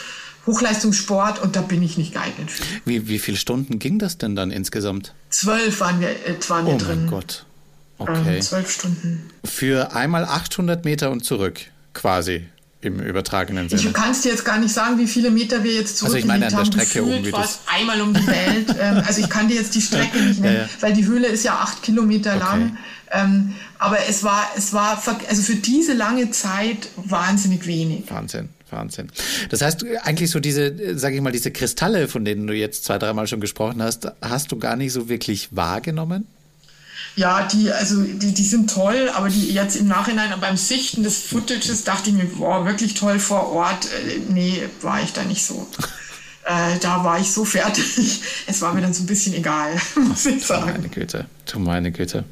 Hochleistungssport 0.47 1.43
und 1.43 1.57
da 1.57 1.63
bin 1.63 1.83
ich 1.83 1.99
nicht 1.99 2.13
geeignet 2.13 2.51
für. 2.51 2.63
Wie, 2.85 3.09
wie 3.09 3.19
viele 3.19 3.37
Stunden 3.37 3.79
ging 3.79 3.99
das 3.99 4.19
denn 4.19 4.37
dann 4.37 4.51
insgesamt? 4.51 5.15
Zwölf 5.31 5.81
waren 5.81 6.01
wir, 6.01 6.11
äh, 6.11 6.37
waren 6.49 6.67
wir 6.67 6.75
oh 6.75 6.79
drin. 6.79 6.99
Oh 6.99 7.01
mein 7.03 7.11
Gott. 7.11 7.47
Okay. 7.99 8.37
Ähm, 8.37 8.43
zwölf 8.43 8.71
Stunden. 8.71 9.31
Für 9.45 9.95
einmal 9.95 10.25
800 10.25 10.85
Meter 10.85 11.11
und 11.11 11.25
zurück, 11.25 11.61
quasi 11.95 12.47
im 12.81 13.01
übertragenen 13.01 13.69
Sinne. 13.69 13.83
Ich 13.83 13.93
kann 13.93 14.13
es 14.13 14.21
dir 14.21 14.31
jetzt 14.31 14.45
gar 14.45 14.59
nicht 14.59 14.73
sagen, 14.73 14.99
wie 14.99 15.09
viele 15.09 15.31
Meter 15.31 15.65
wir 15.65 15.73
jetzt 15.73 15.99
zurückgelegt 15.99 16.31
also 16.31 16.45
ich 16.45 16.51
meine 16.51 16.57
an 16.57 16.65
der 16.65 16.83
Strecke 16.85 17.01
haben. 17.01 17.25
Gefühlt 17.25 17.33
war 17.33 17.49
einmal 17.67 18.01
um 18.01 18.15
die 18.15 18.27
Welt. 18.27 18.77
ähm, 18.81 19.03
also 19.05 19.21
ich 19.21 19.29
kann 19.29 19.49
dir 19.49 19.57
jetzt 19.57 19.75
die 19.75 19.81
Strecke 19.81 20.19
nicht 20.19 20.41
nennen, 20.41 20.55
ja, 20.55 20.63
ja. 20.63 20.69
weil 20.81 20.93
die 20.93 21.05
Höhle 21.05 21.27
ist 21.27 21.45
ja 21.45 21.55
acht 21.55 21.83
Kilometer 21.83 22.37
okay. 22.37 22.45
lang. 22.45 22.79
Ähm, 23.11 23.55
aber 23.79 23.99
es 24.09 24.23
war, 24.23 24.47
es 24.57 24.73
war, 24.73 25.03
also 25.29 25.43
für 25.43 25.57
diese 25.57 25.95
lange 25.95 26.31
Zeit 26.31 26.89
wahnsinnig 26.97 27.67
wenig. 27.67 28.05
Wahnsinn. 28.09 28.51
Wahnsinn. 28.71 29.09
Das 29.49 29.63
heißt, 29.63 29.85
eigentlich 30.03 30.31
so 30.31 30.41
diese, 30.41 30.99
sage 30.99 31.17
ich 31.17 31.23
mal, 31.23 31.33
diese 31.33 31.51
Kristalle, 31.51 32.07
von 32.07 32.25
denen 32.25 32.47
du 32.47 32.53
jetzt 32.53 32.85
zwei, 32.85 32.99
dreimal 32.99 33.27
schon 33.27 33.41
gesprochen 33.41 33.83
hast, 33.83 34.09
hast 34.21 34.53
du 34.53 34.59
gar 34.59 34.77
nicht 34.77 34.93
so 34.93 35.09
wirklich 35.09 35.49
wahrgenommen? 35.53 36.27
Ja, 37.17 37.47
die, 37.47 37.73
also 37.73 38.03
die, 38.03 38.33
die 38.33 38.45
sind 38.45 38.71
toll, 38.71 39.11
aber 39.15 39.29
die 39.29 39.53
jetzt 39.53 39.77
im 39.77 39.89
Nachhinein 39.89 40.33
beim 40.41 40.57
Sichten 40.57 41.03
des 41.03 41.19
Footages 41.19 41.85
dachte 41.85 42.11
ich 42.11 42.17
mir, 42.17 42.27
boah, 42.27 42.65
wirklich 42.65 42.95
toll 42.95 43.19
vor 43.19 43.53
Ort. 43.53 43.87
Äh, 43.87 44.21
nee, 44.29 44.63
war 44.83 45.03
ich 45.03 45.13
da 45.13 45.25
nicht 45.25 45.45
so. 45.45 45.67
äh, 46.45 46.79
da 46.81 47.05
war 47.05 47.19
ich 47.19 47.33
so 47.33 47.45
fertig. 47.45 48.21
Es 48.47 48.63
war 48.63 48.73
mir 48.73 48.81
dann 48.81 48.95
so 48.95 49.03
ein 49.03 49.07
bisschen 49.07 49.35
egal, 49.35 49.81
muss 49.97 50.27
ich 50.27 50.45
sagen. 50.45 50.73
Meine 50.73 50.89
Güte, 50.89 51.27
du 51.51 51.59
meine 51.59 51.93
Güte. 51.93 52.25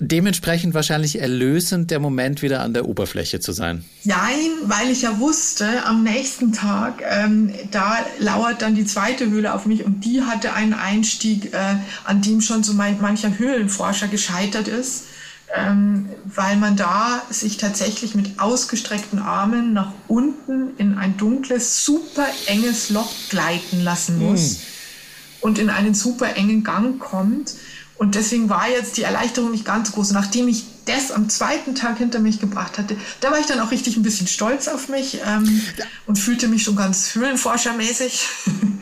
Dementsprechend 0.00 0.74
wahrscheinlich 0.74 1.20
erlösend, 1.20 1.90
der 1.90 2.00
Moment 2.00 2.42
wieder 2.42 2.62
an 2.62 2.74
der 2.74 2.88
Oberfläche 2.88 3.40
zu 3.40 3.52
sein. 3.52 3.84
Nein, 4.02 4.50
weil 4.64 4.90
ich 4.90 5.02
ja 5.02 5.20
wusste, 5.20 5.84
am 5.84 6.02
nächsten 6.02 6.52
Tag, 6.52 7.02
ähm, 7.08 7.52
da 7.70 7.98
lauert 8.18 8.62
dann 8.62 8.74
die 8.74 8.84
zweite 8.84 9.30
Höhle 9.30 9.54
auf 9.54 9.66
mich 9.66 9.84
und 9.84 10.04
die 10.04 10.22
hatte 10.22 10.52
einen 10.52 10.74
Einstieg, 10.74 11.54
äh, 11.54 11.76
an 12.04 12.22
dem 12.22 12.40
schon 12.40 12.64
so 12.64 12.72
mein, 12.72 13.00
mancher 13.00 13.38
Höhlenforscher 13.38 14.08
gescheitert 14.08 14.68
ist 14.68 15.04
ähm, 15.54 16.08
weil 16.24 16.56
man 16.56 16.76
da 16.76 17.22
sich 17.30 17.56
tatsächlich 17.58 18.14
mit 18.14 18.40
ausgestreckten 18.40 19.20
Armen 19.20 19.72
nach 19.72 19.92
unten 20.08 20.76
in 20.78 20.98
ein 20.98 21.16
dunkles, 21.16 21.84
super 21.84 22.26
enges 22.46 22.90
Loch 22.90 23.12
gleiten 23.28 23.82
lassen 23.82 24.18
muss 24.18 24.56
mhm. 24.56 24.62
und 25.42 25.58
in 25.58 25.70
einen 25.70 25.94
super 25.94 26.36
engen 26.36 26.64
Gang 26.64 26.98
kommt. 26.98 27.54
Und 27.96 28.16
deswegen 28.16 28.48
war 28.48 28.68
jetzt 28.68 28.96
die 28.96 29.02
Erleichterung 29.02 29.52
nicht 29.52 29.64
ganz 29.64 29.92
groß. 29.92 30.12
Nachdem 30.12 30.48
ich 30.48 30.64
das 30.86 31.12
am 31.12 31.28
zweiten 31.28 31.74
Tag 31.74 31.98
hinter 31.98 32.18
mich 32.18 32.40
gebracht 32.40 32.78
hatte, 32.78 32.96
da 33.20 33.30
war 33.30 33.38
ich 33.38 33.46
dann 33.46 33.60
auch 33.60 33.70
richtig 33.70 33.96
ein 33.96 34.02
bisschen 34.02 34.26
stolz 34.26 34.68
auf 34.68 34.88
mich 34.88 35.20
ähm, 35.24 35.62
und 36.06 36.18
fühlte 36.18 36.48
mich 36.48 36.64
schon 36.64 36.76
ganz 36.76 37.14
höhlenforschermäßig. 37.14 38.26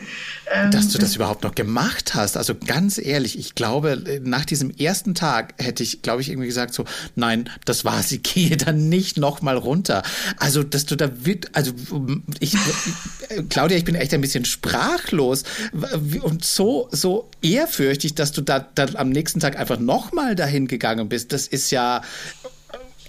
Ähm, 0.51 0.71
Dass 0.71 0.89
du 0.89 0.97
das 0.97 1.15
überhaupt 1.15 1.43
noch 1.43 1.55
gemacht 1.55 2.15
hast. 2.15 2.35
Also 2.35 2.53
ganz 2.55 2.97
ehrlich, 2.97 3.39
ich 3.39 3.55
glaube, 3.55 4.21
nach 4.23 4.45
diesem 4.45 4.71
ersten 4.71 5.15
Tag 5.15 5.53
hätte 5.57 5.83
ich, 5.83 6.01
glaube 6.01 6.21
ich, 6.21 6.29
irgendwie 6.29 6.47
gesagt 6.47 6.73
so, 6.73 6.85
nein, 7.15 7.49
das 7.65 7.85
war's, 7.85 8.11
ich 8.11 8.23
gehe 8.23 8.57
dann 8.57 8.89
nicht 8.89 9.17
noch 9.17 9.41
mal 9.41 9.57
runter. 9.57 10.03
Also, 10.37 10.63
dass 10.63 10.85
du 10.85 10.95
da, 10.95 11.11
also 11.53 11.71
ich, 12.39 12.55
Claudia, 13.49 13.77
ich 13.77 13.85
bin 13.85 13.95
echt 13.95 14.13
ein 14.13 14.21
bisschen 14.21 14.45
sprachlos 14.45 15.43
und 16.21 16.43
so, 16.43 16.89
so 16.91 17.29
ehrfürchtig, 17.41 18.15
dass 18.15 18.31
du 18.31 18.41
da 18.41 18.59
dann 18.59 18.95
am 18.95 19.09
nächsten 19.09 19.39
Tag 19.39 19.57
einfach 19.57 19.79
noch 19.79 20.11
mal 20.11 20.35
dahin 20.35 20.67
gegangen 20.67 21.09
bist. 21.09 21.31
Das 21.31 21.47
ist 21.47 21.71
ja, 21.71 22.01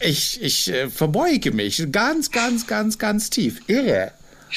ich, 0.00 0.42
ich 0.42 0.70
äh, 0.70 0.88
verbeuge 0.88 1.52
mich 1.52 1.84
ganz, 1.90 2.30
ganz, 2.30 2.66
ganz, 2.66 2.98
ganz 2.98 3.30
tief. 3.30 3.60
Irre. 3.66 4.12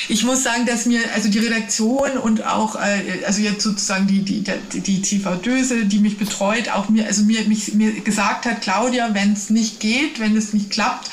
Ich 0.10 0.24
muss 0.24 0.44
sagen, 0.44 0.66
dass 0.66 0.86
mir 0.86 1.02
also 1.14 1.30
die 1.30 1.40
Redaktion 1.40 2.18
und 2.18 2.46
auch 2.46 2.76
äh, 2.76 3.24
also 3.26 3.42
jetzt 3.42 3.64
sozusagen 3.64 4.08
die 4.08 4.22
die 4.24 4.44
die, 4.44 4.80
die 4.80 5.02
TV 5.02 5.36
Döse, 5.36 5.86
die 5.86 6.00
mich 6.00 6.18
betreut, 6.18 6.70
auch 6.70 6.90
mir 6.90 7.08
also 7.08 7.24
mir 7.24 7.44
mich, 7.46 7.74
mir 7.74 7.92
gesagt 8.02 8.46
hat, 8.46 8.62
Claudia, 8.62 9.14
wenn 9.14 9.34
es 9.34 9.50
nicht 9.50 9.80
geht, 9.80 10.20
wenn 10.20 10.36
es 10.38 10.54
nicht 10.54 10.70
klappt, 10.70 11.10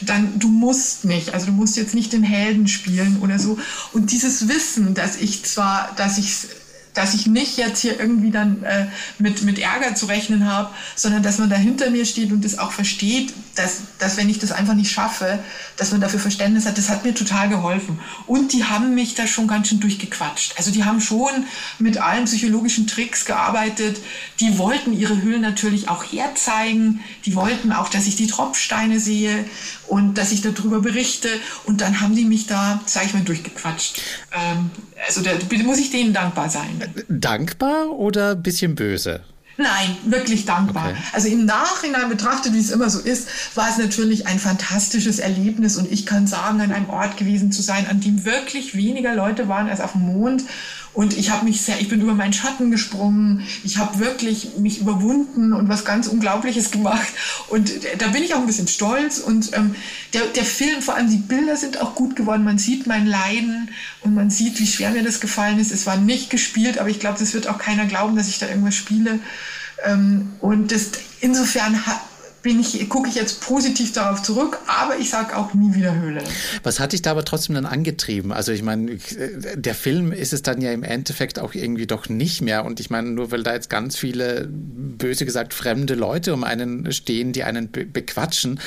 dann 0.00 0.38
du 0.38 0.48
musst 0.48 1.04
nicht, 1.04 1.34
also 1.34 1.46
du 1.46 1.52
musst 1.52 1.76
jetzt 1.76 1.94
nicht 1.94 2.12
den 2.12 2.22
Helden 2.22 2.68
spielen 2.68 3.18
oder 3.20 3.38
so. 3.38 3.58
Und 3.92 4.10
dieses 4.12 4.48
Wissen, 4.48 4.94
dass 4.94 5.16
ich 5.16 5.44
zwar, 5.44 5.92
dass 5.96 6.18
ich 6.18 6.46
dass 6.94 7.14
ich 7.14 7.26
nicht 7.26 7.56
jetzt 7.56 7.80
hier 7.80 7.98
irgendwie 7.98 8.30
dann 8.30 8.62
äh, 8.64 8.86
mit, 9.18 9.42
mit 9.42 9.58
Ärger 9.58 9.94
zu 9.94 10.06
rechnen 10.06 10.50
habe, 10.50 10.70
sondern 10.94 11.22
dass 11.22 11.38
man 11.38 11.48
da 11.48 11.56
hinter 11.56 11.90
mir 11.90 12.04
steht 12.04 12.32
und 12.32 12.44
das 12.44 12.58
auch 12.58 12.72
versteht, 12.72 13.32
dass, 13.54 13.78
dass 13.98 14.16
wenn 14.16 14.28
ich 14.28 14.38
das 14.38 14.52
einfach 14.52 14.74
nicht 14.74 14.90
schaffe, 14.90 15.38
dass 15.76 15.90
man 15.90 16.00
dafür 16.00 16.20
Verständnis 16.20 16.66
hat, 16.66 16.78
das 16.78 16.88
hat 16.88 17.04
mir 17.04 17.14
total 17.14 17.48
geholfen. 17.48 17.98
Und 18.26 18.52
die 18.52 18.64
haben 18.64 18.94
mich 18.94 19.14
da 19.14 19.26
schon 19.26 19.46
ganz 19.46 19.68
schön 19.68 19.80
durchgequatscht. 19.80 20.54
Also 20.56 20.70
die 20.70 20.84
haben 20.84 21.00
schon 21.00 21.44
mit 21.78 21.98
allen 21.98 22.24
psychologischen 22.24 22.86
Tricks 22.86 23.24
gearbeitet. 23.24 23.98
Die 24.40 24.58
wollten 24.58 24.92
ihre 24.92 25.22
Hüllen 25.22 25.42
natürlich 25.42 25.88
auch 25.88 26.04
herzeigen. 26.04 27.00
Die 27.24 27.34
wollten 27.34 27.72
auch, 27.72 27.88
dass 27.88 28.06
ich 28.06 28.16
die 28.16 28.26
Tropfsteine 28.26 29.00
sehe 29.00 29.44
und 29.88 30.14
dass 30.16 30.32
ich 30.32 30.42
darüber 30.42 30.80
berichte. 30.80 31.28
Und 31.64 31.80
dann 31.80 32.00
haben 32.00 32.14
die 32.14 32.24
mich 32.24 32.46
da, 32.46 32.80
sag 32.86 33.06
ich 33.06 33.14
mal, 33.14 33.22
durchgequatscht. 33.22 34.00
Ähm, 34.32 34.70
also 35.06 35.20
da 35.20 35.32
muss 35.64 35.78
ich 35.78 35.90
denen 35.90 36.12
dankbar 36.12 36.48
sein. 36.48 36.81
Dankbar 37.08 37.90
oder 37.90 38.32
ein 38.32 38.42
bisschen 38.42 38.74
böse? 38.74 39.20
Nein, 39.58 39.96
wirklich 40.06 40.46
dankbar. 40.46 40.88
Okay. 40.88 40.96
Also 41.12 41.28
im 41.28 41.44
Nachhinein 41.44 42.08
betrachtet, 42.08 42.54
wie 42.54 42.58
es 42.58 42.70
immer 42.70 42.88
so 42.88 43.00
ist, 43.00 43.28
war 43.54 43.68
es 43.68 43.76
natürlich 43.76 44.26
ein 44.26 44.38
fantastisches 44.38 45.18
Erlebnis 45.18 45.76
und 45.76 45.92
ich 45.92 46.06
kann 46.06 46.26
sagen, 46.26 46.60
an 46.60 46.72
einem 46.72 46.88
Ort 46.88 47.16
gewesen 47.16 47.52
zu 47.52 47.60
sein, 47.60 47.86
an 47.86 48.00
dem 48.00 48.24
wirklich 48.24 48.74
weniger 48.74 49.14
Leute 49.14 49.48
waren 49.48 49.68
als 49.68 49.80
auf 49.80 49.92
dem 49.92 50.02
Mond 50.02 50.44
und 50.94 51.16
ich 51.16 51.30
habe 51.30 51.46
mich 51.46 51.62
sehr, 51.62 51.80
ich 51.80 51.88
bin 51.88 52.02
über 52.02 52.14
meinen 52.14 52.34
Schatten 52.34 52.70
gesprungen. 52.70 53.46
Ich 53.64 53.78
habe 53.78 53.98
wirklich 53.98 54.58
mich 54.58 54.78
überwunden 54.78 55.54
und 55.54 55.68
was 55.68 55.86
ganz 55.86 56.06
Unglaubliches 56.06 56.70
gemacht. 56.70 57.08
Und 57.48 57.72
da 57.96 58.08
bin 58.08 58.22
ich 58.22 58.34
auch 58.34 58.40
ein 58.40 58.46
bisschen 58.46 58.68
stolz. 58.68 59.18
Und 59.18 59.56
ähm, 59.56 59.74
der, 60.12 60.26
der 60.26 60.44
Film, 60.44 60.82
vor 60.82 60.94
allem 60.94 61.08
die 61.08 61.16
Bilder 61.16 61.56
sind 61.56 61.80
auch 61.80 61.94
gut 61.94 62.14
geworden. 62.14 62.44
Man 62.44 62.58
sieht 62.58 62.86
mein 62.86 63.06
Leiden 63.06 63.70
und 64.02 64.14
man 64.14 64.28
sieht, 64.28 64.60
wie 64.60 64.66
schwer 64.66 64.90
mir 64.90 65.02
das 65.02 65.20
gefallen 65.20 65.58
ist. 65.58 65.72
Es 65.72 65.86
war 65.86 65.96
nicht 65.96 66.28
gespielt, 66.28 66.78
aber 66.78 66.90
ich 66.90 67.00
glaube, 67.00 67.18
das 67.18 67.32
wird 67.32 67.48
auch 67.48 67.58
keiner 67.58 67.86
glauben, 67.86 68.14
dass 68.14 68.28
ich 68.28 68.38
da 68.38 68.46
irgendwas 68.48 68.74
spiele. 68.74 69.18
Ähm, 69.84 70.32
und 70.40 70.72
das, 70.72 70.90
insofern 71.20 71.86
hat 71.86 72.00
bin 72.42 72.60
ich, 72.60 72.88
gucke 72.88 73.08
ich 73.08 73.14
jetzt 73.14 73.40
positiv 73.40 73.92
darauf 73.92 74.22
zurück, 74.22 74.58
aber 74.66 74.98
ich 74.98 75.10
sage 75.10 75.36
auch 75.36 75.54
nie 75.54 75.74
wieder 75.74 75.94
Höhle. 75.94 76.22
Was 76.62 76.80
hat 76.80 76.92
dich 76.92 77.02
da 77.02 77.12
aber 77.12 77.24
trotzdem 77.24 77.54
dann 77.54 77.66
angetrieben? 77.66 78.32
Also 78.32 78.52
ich 78.52 78.62
meine, 78.62 78.98
der 79.54 79.74
Film 79.74 80.12
ist 80.12 80.32
es 80.32 80.42
dann 80.42 80.60
ja 80.60 80.72
im 80.72 80.82
Endeffekt 80.82 81.38
auch 81.38 81.54
irgendwie 81.54 81.86
doch 81.86 82.08
nicht 82.08 82.42
mehr. 82.42 82.64
Und 82.64 82.80
ich 82.80 82.90
meine, 82.90 83.10
nur 83.10 83.30
weil 83.30 83.42
da 83.42 83.54
jetzt 83.54 83.70
ganz 83.70 83.96
viele, 83.96 84.48
böse 84.48 85.24
gesagt, 85.24 85.54
fremde 85.54 85.94
Leute 85.94 86.34
um 86.34 86.44
einen 86.44 86.90
stehen, 86.92 87.32
die 87.32 87.44
einen 87.44 87.70
be 87.70 87.84
bequatschen, 87.84 88.60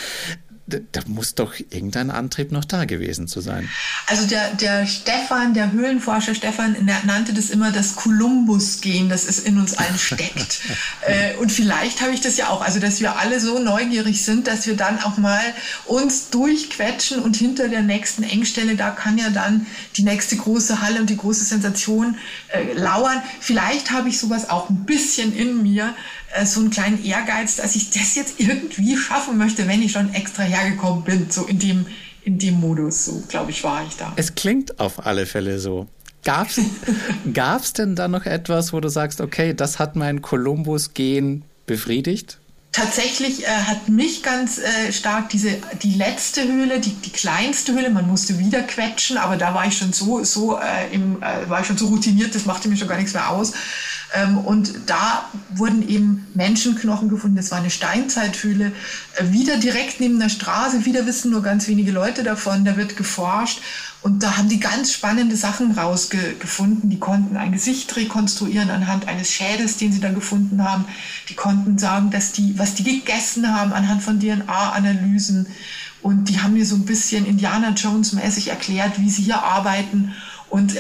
da 0.68 1.02
muss 1.06 1.36
doch 1.36 1.54
irgendein 1.60 2.10
Antrieb 2.10 2.52
noch 2.52 2.66
da 2.66 2.86
gewesen 2.86 3.28
zu 3.28 3.40
sein. 3.40 3.70
Also 4.08 4.26
der, 4.26 4.56
der 4.56 4.88
Stefan, 4.88 5.54
der 5.54 5.72
Höhlenforscher 5.72 6.34
Stefan, 6.34 6.76
nannte 7.06 7.34
das 7.34 7.52
immer 7.52 7.72
das 7.72 7.96
Kolumbus-Gen, 7.96 9.08
das 9.08 9.26
es 9.26 9.40
in 9.40 9.60
uns 9.60 9.78
allen 9.78 10.00
steckt. 10.00 10.62
äh, 11.02 11.36
und 11.36 11.52
vielleicht 11.52 12.02
habe 12.02 12.14
ich 12.14 12.22
das 12.22 12.38
ja 12.38 12.50
auch, 12.50 12.62
also 12.62 12.80
dass 12.80 13.00
wir 13.00 13.18
alle 13.18 13.40
so 13.40 13.60
neugierig 13.60 14.24
sind, 14.24 14.48
dass 14.48 14.66
wir 14.66 14.76
dann 14.76 15.00
auch 15.04 15.18
mal 15.18 15.44
uns 15.86 16.32
durchquetschen 16.32 17.20
und 17.20 17.36
hinter 17.36 17.70
der 17.70 17.84
nächsten 17.84 18.24
Engstelle, 18.24 18.76
da 18.76 18.90
kann 18.90 19.20
ja 19.20 19.30
dann 19.30 19.68
die 19.98 20.04
nächste 20.04 20.36
große 20.36 20.82
Halle 20.82 21.00
und 21.00 21.12
die 21.12 21.18
große 21.18 21.46
Sensation 21.46 22.18
äh, 22.48 22.74
lauern. 22.74 23.22
Vielleicht 23.40 23.92
habe 23.92 24.10
ich 24.10 24.20
sowas 24.20 24.50
auch 24.50 24.72
ein 24.72 24.86
bisschen 24.86 25.36
in 25.36 25.62
mir, 25.62 25.94
äh, 26.36 26.46
so 26.46 26.60
einen 26.60 26.70
kleinen 26.70 27.04
Ehrgeiz, 27.04 27.58
dass 27.58 27.76
ich 27.76 27.90
das 27.90 28.16
jetzt 28.16 28.40
irgendwie 28.40 28.98
schaffen 28.98 29.38
möchte, 29.38 29.68
wenn 29.68 29.82
ich 29.82 29.92
schon 29.92 30.14
extra 30.14 30.44
hergekommen 30.44 31.04
bin, 31.04 31.28
so 31.30 31.46
in 31.46 31.60
dem, 31.60 31.86
in 32.24 32.38
dem 32.38 32.60
Modus, 32.60 33.06
so 33.06 33.24
glaube 33.28 33.52
ich, 33.52 33.64
war 33.64 33.84
ich 33.88 33.96
da. 33.96 34.14
Es 34.16 34.36
klingt 34.36 34.80
auf 34.80 35.06
alle 35.06 35.26
Fälle 35.26 35.60
so. 35.60 35.88
Gab's, 36.24 36.60
gab's 37.34 37.74
denn 37.74 37.96
da 37.96 38.08
noch 38.08 38.26
etwas, 38.26 38.74
wo 38.74 38.80
du 38.80 38.90
sagst, 38.90 39.22
okay, 39.22 39.54
das 39.54 39.80
hat 39.80 39.96
mein 39.96 40.22
Kolumbus-Gen 40.22 41.44
befriedigt? 41.68 42.40
Tatsächlich 42.72 43.46
äh, 43.46 43.48
hat 43.48 43.88
mich 43.88 44.22
ganz 44.22 44.58
äh, 44.58 44.92
stark 44.92 45.30
diese 45.30 45.52
die 45.82 45.94
letzte 45.94 46.44
Höhle, 46.44 46.82
die, 46.82 46.90
die 46.90 47.12
kleinste 47.12 47.72
Höhle, 47.72 47.90
man 47.90 48.06
musste 48.06 48.38
wieder 48.38 48.64
quetschen, 48.64 49.18
aber 49.18 49.38
da 49.38 49.54
war 49.54 49.66
ich 49.66 49.78
schon 49.78 49.94
so 49.94 50.26
so 50.26 50.58
äh, 50.58 50.94
im, 50.94 51.24
äh, 51.24 51.50
war 51.50 51.62
ich 51.62 51.68
schon 51.68 51.78
so 51.78 51.88
routiniert, 51.88 52.36
das 52.36 52.46
machte 52.46 52.68
mir 52.68 52.76
schon 52.76 52.90
gar 52.90 52.98
nichts 52.98 53.14
mehr 53.14 53.30
aus. 53.30 53.54
Ähm, 54.16 54.38
und 54.38 54.74
da 54.86 55.30
wurden 55.54 55.88
eben 55.88 56.28
Menschenknochen 56.34 57.10
gefunden. 57.10 57.36
Das 57.36 57.52
war 57.52 57.60
eine 57.60 57.70
Steinzeithöhle, 57.70 58.72
äh, 59.16 59.32
wieder 59.32 59.58
direkt 59.58 60.00
neben 60.00 60.20
der 60.20 60.30
Straße. 60.30 60.86
Wieder 60.86 61.06
wissen 61.06 61.32
nur 61.32 61.44
ganz 61.44 61.68
wenige 61.68 61.92
Leute 61.92 62.24
davon. 62.24 62.64
Da 62.64 62.78
wird 62.78 62.96
geforscht. 62.96 63.60
Und 64.02 64.22
da 64.24 64.38
haben 64.38 64.50
die 64.50 64.60
ganz 64.60 64.94
spannende 64.94 65.36
Sachen 65.36 65.72
rausgefunden. 65.72 66.90
Die 66.90 67.00
konnten 67.00 67.38
ein 67.38 67.52
Gesicht 67.52 67.96
rekonstruieren 67.96 68.70
anhand 68.70 69.08
eines 69.08 69.32
Schädels, 69.32 69.78
den 69.78 69.92
sie 69.92 70.00
da 70.00 70.12
gefunden 70.12 70.64
haben. 70.64 70.86
Die 71.28 71.34
konnten 71.34 71.78
sagen, 71.78 72.12
dass 72.12 72.32
die, 72.32 72.58
was 72.58 72.76
die 72.76 72.84
gegessen 72.84 73.54
haben 73.54 73.74
anhand 73.74 74.04
von 74.04 74.20
DNA-Analysen. 74.20 75.48
Und 76.04 76.30
die 76.30 76.40
haben 76.40 76.54
mir 76.54 76.68
so 76.68 76.76
ein 76.76 76.86
bisschen 76.86 77.26
Indiana 77.26 77.72
Jones 77.72 78.14
mäßig 78.14 78.50
erklärt, 78.50 79.00
wie 79.00 79.10
sie 79.10 79.24
hier 79.24 79.42
arbeiten. 79.42 80.14
Und 80.52 80.76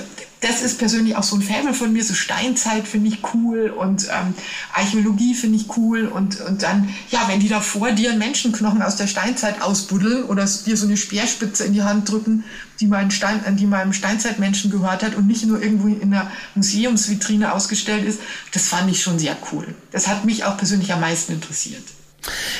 das 0.45 0.61
ist 0.61 0.77
persönlich 0.77 1.15
auch 1.15 1.23
so 1.23 1.35
ein 1.37 1.41
Faible 1.41 1.73
von 1.73 1.91
mir. 1.91 2.03
So 2.03 2.13
Steinzeit 2.13 2.87
finde 2.87 3.09
ich 3.09 3.17
cool 3.33 3.73
und 3.75 4.05
ähm, 4.05 4.35
Archäologie 4.73 5.33
finde 5.33 5.57
ich 5.57 5.75
cool. 5.75 6.05
Und, 6.05 6.39
und 6.41 6.61
dann, 6.61 6.89
ja, 7.09 7.27
wenn 7.27 7.39
die 7.39 7.49
da 7.49 7.61
vor 7.61 7.91
dir 7.91 8.11
einen 8.11 8.19
Menschenknochen 8.19 8.83
aus 8.83 8.95
der 8.95 9.07
Steinzeit 9.07 9.63
ausbuddeln 9.63 10.25
oder 10.25 10.45
dir 10.45 10.77
so 10.77 10.85
eine 10.85 10.97
Speerspitze 10.97 11.63
in 11.63 11.73
die 11.73 11.81
Hand 11.81 12.11
drücken, 12.11 12.43
die, 12.79 12.85
mein 12.85 13.09
Stein, 13.09 13.41
die 13.57 13.65
meinem 13.65 13.91
Steinzeitmenschen 13.91 14.69
gehört 14.69 15.01
hat 15.01 15.15
und 15.15 15.25
nicht 15.25 15.45
nur 15.45 15.61
irgendwo 15.61 15.87
in 15.87 16.11
der 16.11 16.29
Museumsvitrine 16.53 17.51
ausgestellt 17.51 18.05
ist, 18.05 18.19
das 18.53 18.67
fand 18.67 18.91
ich 18.91 19.01
schon 19.01 19.17
sehr 19.17 19.35
cool. 19.51 19.65
Das 19.91 20.07
hat 20.07 20.25
mich 20.25 20.43
auch 20.43 20.57
persönlich 20.57 20.93
am 20.93 21.01
meisten 21.01 21.33
interessiert. 21.33 21.83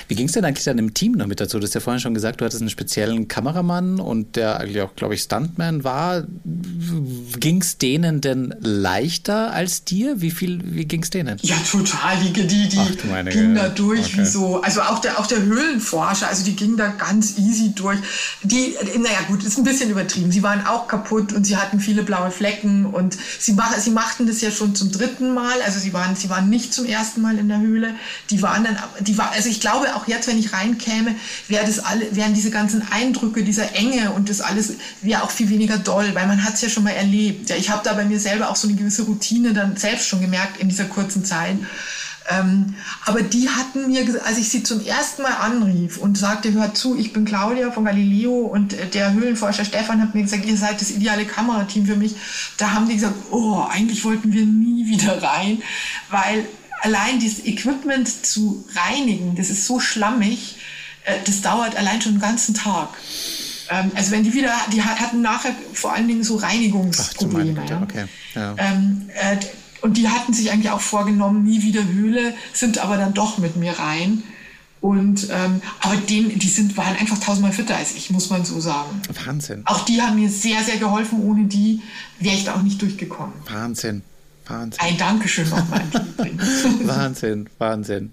Wie 0.07 0.15
ging 0.15 0.27
es 0.27 0.33
denn 0.33 0.45
eigentlich 0.45 0.65
dann 0.65 0.77
im 0.77 0.93
Team 0.93 1.13
noch 1.13 1.27
mit 1.27 1.39
dazu? 1.39 1.59
Du 1.59 1.65
hast 1.65 1.73
ja 1.73 1.81
vorhin 1.81 1.99
schon 1.99 2.13
gesagt, 2.13 2.41
du 2.41 2.45
hattest 2.45 2.61
einen 2.61 2.69
speziellen 2.69 3.27
Kameramann 3.27 3.99
und 3.99 4.35
der 4.35 4.59
eigentlich 4.59 4.81
auch, 4.81 4.95
glaube 4.95 5.15
ich, 5.15 5.21
Stuntman 5.21 5.83
war. 5.83 6.23
Ging 7.39 7.61
es 7.61 7.77
denen 7.77 8.21
denn 8.21 8.53
leichter 8.59 9.51
als 9.53 9.83
dir? 9.83 10.21
Wie 10.21 10.31
viel, 10.31 10.61
wie 10.63 10.85
ging 10.85 11.03
es 11.03 11.09
denen? 11.09 11.37
Ja, 11.41 11.55
total. 11.69 12.17
Die, 12.23 12.33
die, 12.33 12.69
die 12.69 12.77
Ach, 12.77 13.25
gingen 13.29 13.55
da 13.55 13.69
durch 13.69 14.05
okay. 14.05 14.21
wie 14.21 14.25
so. 14.25 14.61
Also 14.61 14.81
auch 14.81 14.99
der, 14.99 15.19
auch 15.19 15.27
der 15.27 15.41
Höhlenforscher, 15.41 16.27
also 16.27 16.43
die 16.43 16.55
gingen 16.55 16.77
da 16.77 16.89
ganz 16.89 17.37
easy 17.37 17.73
durch. 17.75 17.99
Die, 18.43 18.75
naja, 18.97 19.19
gut, 19.27 19.43
ist 19.43 19.57
ein 19.57 19.63
bisschen 19.63 19.89
übertrieben. 19.89 20.31
Sie 20.31 20.43
waren 20.43 20.65
auch 20.65 20.87
kaputt 20.87 21.33
und 21.33 21.45
sie 21.45 21.57
hatten 21.57 21.79
viele 21.79 22.03
blaue 22.03 22.31
Flecken 22.31 22.85
und 22.85 23.17
sie, 23.39 23.53
mach, 23.53 23.77
sie 23.77 23.91
machten 23.91 24.27
das 24.27 24.41
ja 24.41 24.51
schon 24.51 24.75
zum 24.75 24.91
dritten 24.91 25.33
Mal. 25.33 25.61
Also 25.65 25.79
sie 25.79 25.93
waren, 25.93 26.15
sie 26.15 26.29
waren 26.29 26.49
nicht 26.49 26.73
zum 26.73 26.85
ersten 26.85 27.21
Mal 27.21 27.37
in 27.37 27.47
der 27.47 27.59
Höhle. 27.59 27.95
Die 28.29 28.41
waren 28.41 28.63
dann, 28.63 28.77
die 29.01 29.17
war, 29.17 29.31
also 29.31 29.49
ich 29.49 29.54
glaube 29.59 29.95
auch 29.95 30.07
jetzt, 30.07 30.27
wenn 30.27 30.39
ich 30.39 30.53
reinkäme, 30.53 31.15
wäre 31.47 31.65
das 31.65 31.79
alle, 31.79 32.15
wären 32.15 32.33
diese 32.33 32.51
ganzen 32.51 32.85
Eindrücke 32.91 33.43
dieser 33.43 33.73
Enge 33.75 34.11
und 34.11 34.29
das 34.29 34.41
alles 34.41 34.73
wäre 35.01 35.23
auch 35.23 35.31
viel 35.31 35.49
weniger 35.49 35.77
doll, 35.77 36.13
weil 36.13 36.27
man 36.27 36.43
hat 36.43 36.55
es 36.55 36.61
ja 36.61 36.69
schon 36.69 36.83
mal 36.83 36.91
erlebt. 36.91 37.49
Ja, 37.49 37.55
ich 37.55 37.69
habe 37.69 37.81
da 37.83 37.93
bei 37.93 38.05
mir 38.05 38.19
selber 38.19 38.49
auch 38.49 38.55
so 38.55 38.67
eine 38.67 38.77
gewisse 38.77 39.03
Routine 39.03 39.53
dann 39.53 39.77
selbst 39.77 40.07
schon 40.07 40.21
gemerkt 40.21 40.57
in 40.57 40.69
dieser 40.69 40.85
kurzen 40.85 41.25
Zeit. 41.25 41.57
Ähm, 42.27 42.73
aber 43.05 43.21
die 43.21 43.49
hatten 43.49 43.91
mir, 43.91 44.03
als 44.25 44.39
ich 44.39 44.49
sie 44.49 44.63
zum 44.63 44.83
ersten 44.83 45.21
Mal 45.21 45.33
anrief 45.33 45.97
und 45.97 46.17
sagte, 46.17 46.51
hört 46.53 46.75
zu, 46.75 46.97
ich 46.97 47.13
bin 47.13 47.23
Claudia 47.25 47.71
von 47.71 47.85
Galileo 47.85 48.39
und 48.39 48.73
äh, 48.73 48.87
der 48.87 49.13
Höhlenforscher 49.13 49.63
Stefan 49.63 50.01
hat 50.01 50.15
mir 50.15 50.23
gesagt, 50.23 50.45
ihr 50.45 50.57
seid 50.57 50.81
das 50.81 50.89
ideale 50.89 51.25
Kamerateam 51.25 51.85
für 51.85 51.95
mich. 51.95 52.15
Da 52.57 52.71
haben 52.71 52.87
die 52.87 52.95
gesagt, 52.95 53.13
oh, 53.29 53.63
eigentlich 53.69 54.03
wollten 54.03 54.33
wir 54.33 54.45
nie 54.45 54.87
wieder 54.87 55.21
rein, 55.21 55.61
weil 56.09 56.45
allein 56.81 57.19
dieses 57.19 57.45
Equipment 57.45 58.25
zu 58.25 58.65
reinigen, 58.75 59.35
das 59.35 59.49
ist 59.49 59.65
so 59.65 59.79
schlammig, 59.79 60.57
äh, 61.05 61.13
das 61.25 61.41
dauert 61.41 61.75
allein 61.75 62.01
schon 62.01 62.13
einen 62.13 62.21
ganzen 62.21 62.53
Tag. 62.53 62.89
Ähm, 63.69 63.91
also 63.95 64.11
wenn 64.11 64.23
die 64.23 64.33
wieder, 64.33 64.53
die 64.71 64.83
hatten 64.83 65.21
nachher 65.21 65.55
vor 65.73 65.93
allen 65.93 66.07
Dingen 66.07 66.23
so 66.23 66.35
Reinigungsprobleme. 66.35 67.61
Ach, 67.65 67.69
ja. 67.69 67.81
okay. 67.81 68.05
ja. 68.35 68.55
Ähm, 68.57 69.09
äh, 69.13 69.37
und 69.81 69.97
die 69.97 70.09
hatten 70.09 70.33
sich 70.33 70.51
eigentlich 70.51 70.71
auch 70.71 70.81
vorgenommen, 70.81 71.43
nie 71.43 71.61
wieder 71.61 71.85
Höhle, 71.85 72.33
sind 72.53 72.79
aber 72.79 72.97
dann 72.97 73.13
doch 73.13 73.37
mit 73.37 73.55
mir 73.55 73.77
rein. 73.77 74.23
Und 74.81 75.29
ähm, 75.31 75.61
aber 75.79 75.95
denen, 75.95 76.37
die 76.37 76.47
sind, 76.47 76.77
waren 76.77 76.95
einfach 76.95 77.19
tausendmal 77.19 77.51
fitter 77.51 77.75
als 77.75 77.95
ich, 77.95 78.11
muss 78.11 78.29
man 78.29 78.45
so 78.45 78.59
sagen. 78.59 79.01
Wahnsinn. 79.25 79.61
Auch 79.65 79.83
die 79.85 80.01
haben 80.01 80.15
mir 80.15 80.29
sehr, 80.29 80.63
sehr 80.63 80.77
geholfen. 80.77 81.21
Ohne 81.23 81.45
die 81.45 81.81
wäre 82.19 82.35
ich 82.35 82.43
da 82.43 82.55
auch 82.55 82.61
nicht 82.61 82.81
durchgekommen. 82.81 83.33
Wahnsinn. 83.49 84.03
Wahnsinn. 84.47 84.79
Ein 84.81 84.97
Dankeschön 84.97 85.49
nochmal. 85.49 85.83
Wahnsinn, 86.83 87.49
Wahnsinn. 87.57 88.11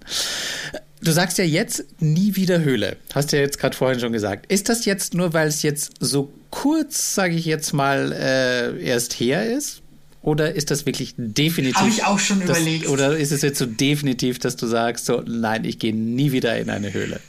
Du 1.01 1.11
sagst 1.11 1.37
ja 1.37 1.43
jetzt 1.43 1.83
nie 1.99 2.35
wieder 2.35 2.61
Höhle. 2.61 2.95
Hast 3.13 3.31
du 3.31 3.35
ja 3.35 3.41
jetzt 3.41 3.59
gerade 3.59 3.75
vorhin 3.75 3.99
schon 3.99 4.13
gesagt. 4.13 4.51
Ist 4.51 4.69
das 4.69 4.85
jetzt 4.85 5.13
nur, 5.13 5.33
weil 5.33 5.47
es 5.47 5.61
jetzt 5.61 5.91
so 5.99 6.31
kurz, 6.49 7.15
sage 7.15 7.35
ich 7.35 7.45
jetzt 7.45 7.73
mal, 7.73 8.13
äh, 8.13 8.81
erst 8.81 9.13
her 9.19 9.51
ist? 9.51 9.81
Oder 10.21 10.55
ist 10.55 10.71
das 10.71 10.85
wirklich 10.85 11.15
definitiv? 11.17 11.75
Habe 11.75 11.89
ich 11.89 12.05
auch 12.05 12.19
schon 12.19 12.39
das, 12.39 12.57
überlegt. 12.57 12.87
Oder 12.87 13.17
ist 13.17 13.33
es 13.33 13.41
jetzt 13.41 13.59
so 13.59 13.65
definitiv, 13.65 14.39
dass 14.39 14.55
du 14.55 14.65
sagst, 14.67 15.05
so, 15.05 15.21
nein, 15.27 15.65
ich 15.65 15.79
gehe 15.79 15.93
nie 15.93 16.31
wieder 16.31 16.57
in 16.57 16.69
eine 16.69 16.93
Höhle? 16.93 17.19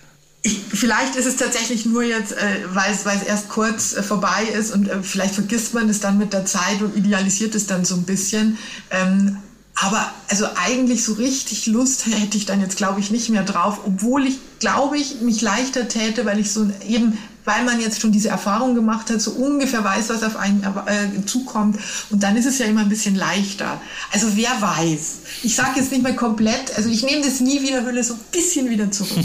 Ich, 0.46 0.60
vielleicht 0.68 1.16
ist 1.16 1.24
es 1.24 1.36
tatsächlich 1.36 1.86
nur 1.86 2.02
jetzt, 2.02 2.32
äh, 2.32 2.60
weil 2.74 2.92
es 2.92 3.22
erst 3.22 3.48
kurz 3.48 3.94
äh, 3.94 4.02
vorbei 4.02 4.44
ist 4.44 4.74
und 4.74 4.88
äh, 4.88 5.02
vielleicht 5.02 5.34
vergisst 5.34 5.72
man 5.72 5.88
es 5.88 6.00
dann 6.00 6.18
mit 6.18 6.34
der 6.34 6.44
Zeit 6.44 6.82
und 6.82 6.94
idealisiert 6.94 7.54
es 7.54 7.66
dann 7.66 7.86
so 7.86 7.94
ein 7.94 8.02
bisschen. 8.02 8.58
Ähm, 8.90 9.38
aber 9.74 10.12
also 10.28 10.46
eigentlich 10.54 11.02
so 11.02 11.14
richtig 11.14 11.66
Lust 11.66 12.06
hätte 12.06 12.36
ich 12.36 12.44
dann 12.44 12.60
jetzt, 12.60 12.76
glaube 12.76 13.00
ich, 13.00 13.10
nicht 13.10 13.30
mehr 13.30 13.42
drauf, 13.42 13.80
obwohl 13.86 14.26
ich, 14.26 14.38
glaube 14.58 14.98
ich, 14.98 15.22
mich 15.22 15.40
leichter 15.40 15.88
täte, 15.88 16.26
weil 16.26 16.38
ich 16.38 16.52
so 16.52 16.70
eben 16.86 17.18
weil 17.44 17.64
man 17.64 17.80
jetzt 17.80 18.00
schon 18.00 18.12
diese 18.12 18.28
Erfahrung 18.28 18.74
gemacht 18.74 19.10
hat, 19.10 19.20
so 19.20 19.32
ungefähr 19.32 19.84
weiß, 19.84 20.08
was 20.08 20.22
auf 20.22 20.36
einen 20.36 20.62
äh, 20.62 21.24
zukommt. 21.26 21.78
Und 22.10 22.22
dann 22.22 22.36
ist 22.36 22.46
es 22.46 22.58
ja 22.58 22.66
immer 22.66 22.80
ein 22.80 22.88
bisschen 22.88 23.14
leichter. 23.14 23.80
Also 24.12 24.28
wer 24.36 24.60
weiß. 24.60 25.18
Ich 25.42 25.54
sage 25.54 25.80
jetzt 25.80 25.92
nicht 25.92 26.02
mehr 26.02 26.16
komplett, 26.16 26.76
also 26.76 26.88
ich 26.88 27.02
nehme 27.02 27.22
das 27.22 27.40
nie 27.40 27.62
wieder 27.62 27.84
Hülle 27.84 28.02
so 28.02 28.14
ein 28.14 28.20
bisschen 28.32 28.70
wieder 28.70 28.90
zurück. 28.90 29.24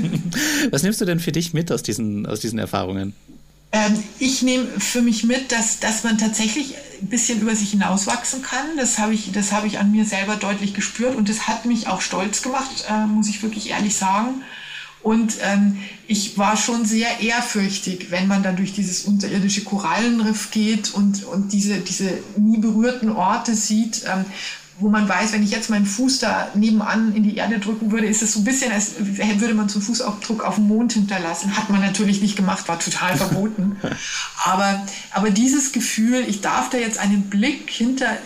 was 0.70 0.82
nimmst 0.82 1.00
du 1.00 1.04
denn 1.04 1.20
für 1.20 1.32
dich 1.32 1.52
mit 1.52 1.70
aus 1.70 1.82
diesen, 1.82 2.26
aus 2.26 2.40
diesen 2.40 2.58
Erfahrungen? 2.58 3.14
Ähm, 3.72 4.02
ich 4.18 4.42
nehme 4.42 4.66
für 4.78 5.00
mich 5.00 5.24
mit, 5.24 5.50
dass, 5.50 5.80
dass 5.80 6.04
man 6.04 6.18
tatsächlich 6.18 6.74
ein 7.00 7.08
bisschen 7.08 7.40
über 7.40 7.56
sich 7.56 7.70
hinauswachsen 7.70 8.42
kann. 8.42 8.76
Das 8.76 8.98
habe 8.98 9.14
ich, 9.14 9.32
das 9.32 9.50
ich 9.64 9.78
an 9.78 9.92
mir 9.92 10.04
selber 10.04 10.36
deutlich 10.36 10.74
gespürt 10.74 11.16
und 11.16 11.28
das 11.28 11.48
hat 11.48 11.64
mich 11.64 11.88
auch 11.88 12.02
stolz 12.02 12.42
gemacht, 12.42 12.84
äh, 12.90 13.06
muss 13.06 13.28
ich 13.28 13.42
wirklich 13.42 13.70
ehrlich 13.70 13.96
sagen. 13.96 14.42
Und 15.02 15.34
ähm, 15.42 15.78
ich 16.06 16.38
war 16.38 16.56
schon 16.56 16.84
sehr 16.84 17.20
ehrfürchtig, 17.20 18.10
wenn 18.10 18.28
man 18.28 18.42
dann 18.42 18.56
durch 18.56 18.72
dieses 18.72 19.04
unterirdische 19.04 19.64
Korallenriff 19.64 20.50
geht 20.50 20.94
und, 20.94 21.24
und 21.24 21.52
diese, 21.52 21.78
diese 21.78 22.10
nie 22.36 22.58
berührten 22.58 23.10
Orte 23.10 23.54
sieht, 23.54 24.04
ähm, 24.06 24.24
wo 24.78 24.88
man 24.88 25.08
weiß, 25.08 25.32
wenn 25.32 25.42
ich 25.42 25.50
jetzt 25.50 25.70
meinen 25.70 25.86
Fuß 25.86 26.20
da 26.20 26.48
nebenan 26.54 27.14
in 27.14 27.22
die 27.22 27.36
Erde 27.36 27.58
drücken 27.58 27.90
würde, 27.90 28.06
ist 28.06 28.22
es 28.22 28.32
so 28.32 28.40
ein 28.40 28.44
bisschen, 28.44 28.72
als 28.72 28.92
würde 28.98 29.54
man 29.54 29.68
so 29.68 29.78
einen 29.78 29.86
Fußabdruck 29.86 30.44
auf 30.44 30.56
dem 30.56 30.66
Mond 30.66 30.92
hinterlassen. 30.92 31.56
Hat 31.56 31.68
man 31.68 31.80
natürlich 31.80 32.20
nicht 32.20 32.36
gemacht, 32.36 32.68
war 32.68 32.78
total 32.78 33.16
verboten. 33.16 33.76
aber, 34.44 34.84
aber 35.12 35.30
dieses 35.30 35.72
Gefühl, 35.72 36.24
ich 36.26 36.40
darf 36.40 36.70
da 36.70 36.78
jetzt 36.78 36.98
einen 36.98 37.28
Blick 37.28 37.70
hinter 37.70 38.18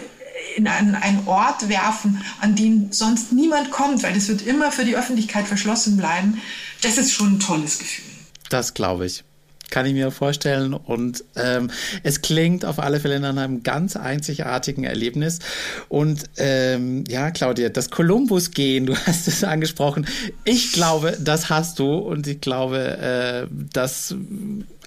in 0.56 0.68
einen, 0.68 0.94
einen 0.94 1.26
Ort 1.26 1.68
werfen, 1.68 2.22
an 2.40 2.54
den 2.54 2.92
sonst 2.92 3.32
niemand 3.32 3.70
kommt, 3.70 4.02
weil 4.02 4.14
das 4.14 4.28
wird 4.28 4.42
immer 4.42 4.72
für 4.72 4.84
die 4.84 4.96
Öffentlichkeit 4.96 5.46
verschlossen 5.46 5.96
bleiben, 5.96 6.40
das 6.86 6.98
ist 6.98 7.12
schon 7.12 7.34
ein 7.34 7.40
tolles 7.40 7.78
Gefühl. 7.78 8.04
Das 8.48 8.74
glaube 8.74 9.06
ich. 9.06 9.24
Kann 9.70 9.84
ich 9.84 9.94
mir 9.94 10.12
vorstellen. 10.12 10.74
Und 10.74 11.24
ähm, 11.34 11.70
es 12.04 12.22
klingt 12.22 12.64
auf 12.64 12.78
alle 12.78 13.00
Fälle 13.00 13.18
nach 13.18 13.36
einem 13.36 13.64
ganz 13.64 13.96
einzigartigen 13.96 14.84
Erlebnis. 14.84 15.40
Und 15.88 16.24
ähm, 16.36 17.02
ja, 17.08 17.32
Claudia, 17.32 17.68
das 17.68 17.90
Kolumbus-Gehen, 17.90 18.86
du 18.86 18.96
hast 19.06 19.26
es 19.26 19.42
angesprochen. 19.42 20.06
Ich 20.44 20.72
glaube, 20.72 21.18
das 21.20 21.50
hast 21.50 21.80
du. 21.80 21.94
Und 21.94 22.28
ich 22.28 22.40
glaube, 22.40 22.78
äh, 22.78 23.46
das 23.72 24.14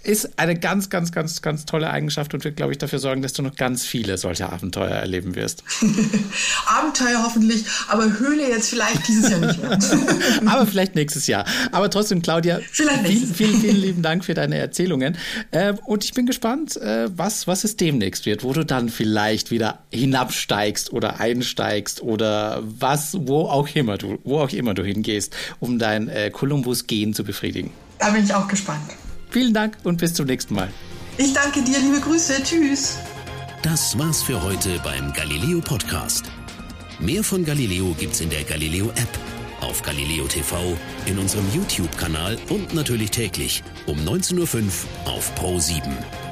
ist 0.03 0.39
eine 0.39 0.57
ganz, 0.57 0.89
ganz, 0.89 1.11
ganz, 1.11 1.41
ganz 1.41 1.65
tolle 1.65 1.89
Eigenschaft 1.89 2.33
und 2.33 2.43
wird, 2.43 2.55
glaube 2.55 2.71
ich, 2.71 2.77
dafür 2.77 2.99
sorgen, 2.99 3.21
dass 3.21 3.33
du 3.33 3.41
noch 3.41 3.55
ganz 3.55 3.85
viele 3.85 4.17
solche 4.17 4.49
Abenteuer 4.51 4.95
erleben 4.95 5.35
wirst. 5.35 5.63
Abenteuer 6.65 7.23
hoffentlich, 7.23 7.65
aber 7.87 8.19
Höhle 8.19 8.49
jetzt 8.49 8.69
vielleicht 8.69 9.07
dieses 9.07 9.29
Jahr 9.29 9.39
nicht 9.39 9.61
mehr. 9.61 9.77
aber 10.45 10.65
vielleicht 10.65 10.95
nächstes 10.95 11.27
Jahr. 11.27 11.45
Aber 11.71 11.89
trotzdem, 11.89 12.21
Claudia, 12.21 12.59
vielen, 12.71 13.33
vielen, 13.33 13.61
vielen 13.61 13.77
lieben 13.77 14.01
Dank 14.01 14.25
für 14.25 14.33
deine 14.33 14.57
Erzählungen. 14.57 15.17
Äh, 15.51 15.73
und 15.85 16.03
ich 16.03 16.13
bin 16.13 16.25
gespannt, 16.25 16.77
äh, 16.77 17.09
was, 17.15 17.47
was 17.47 17.63
es 17.63 17.75
demnächst 17.77 18.25
wird, 18.25 18.43
wo 18.43 18.53
du 18.53 18.65
dann 18.65 18.89
vielleicht 18.89 19.51
wieder 19.51 19.79
hinabsteigst 19.91 20.93
oder 20.93 21.19
einsteigst 21.19 22.01
oder 22.01 22.61
was, 22.63 23.17
wo 23.21 23.41
auch 23.41 23.67
immer 23.75 23.97
du, 23.97 24.19
wo 24.23 24.39
auch 24.39 24.51
immer 24.51 24.73
du 24.73 24.83
hingehst, 24.83 25.35
um 25.59 25.79
dein 25.79 26.07
äh, 26.07 26.29
Kolumbus-Gehen 26.31 27.13
zu 27.13 27.23
befriedigen. 27.23 27.71
Da 27.99 28.11
bin 28.11 28.23
ich 28.23 28.33
auch 28.33 28.47
gespannt. 28.47 28.89
Vielen 29.29 29.53
Dank 29.53 29.77
und 29.83 29.99
bis 29.99 30.13
zum 30.13 30.25
nächsten 30.25 30.55
Mal. 30.55 30.69
Ich 31.17 31.33
danke 31.33 31.61
dir, 31.61 31.79
liebe 31.79 31.99
Grüße. 31.99 32.41
Tschüss. 32.43 32.97
Das 33.61 33.97
war's 33.99 34.23
für 34.23 34.41
heute 34.41 34.79
beim 34.83 35.11
Galileo 35.13 35.59
Podcast. 35.59 36.31
Mehr 36.99 37.23
von 37.23 37.43
Galileo 37.45 37.95
gibt's 37.99 38.21
in 38.21 38.29
der 38.29 38.43
Galileo 38.43 38.89
App, 38.91 39.19
auf 39.61 39.81
Galileo 39.83 40.25
TV, 40.27 40.77
in 41.05 41.17
unserem 41.19 41.45
YouTube-Kanal 41.53 42.37
und 42.49 42.73
natürlich 42.73 43.11
täglich 43.11 43.63
um 43.85 43.97
19.05 43.99 44.37
Uhr 45.05 45.11
auf 45.11 45.35
Pro 45.35 45.59
7. 45.59 46.28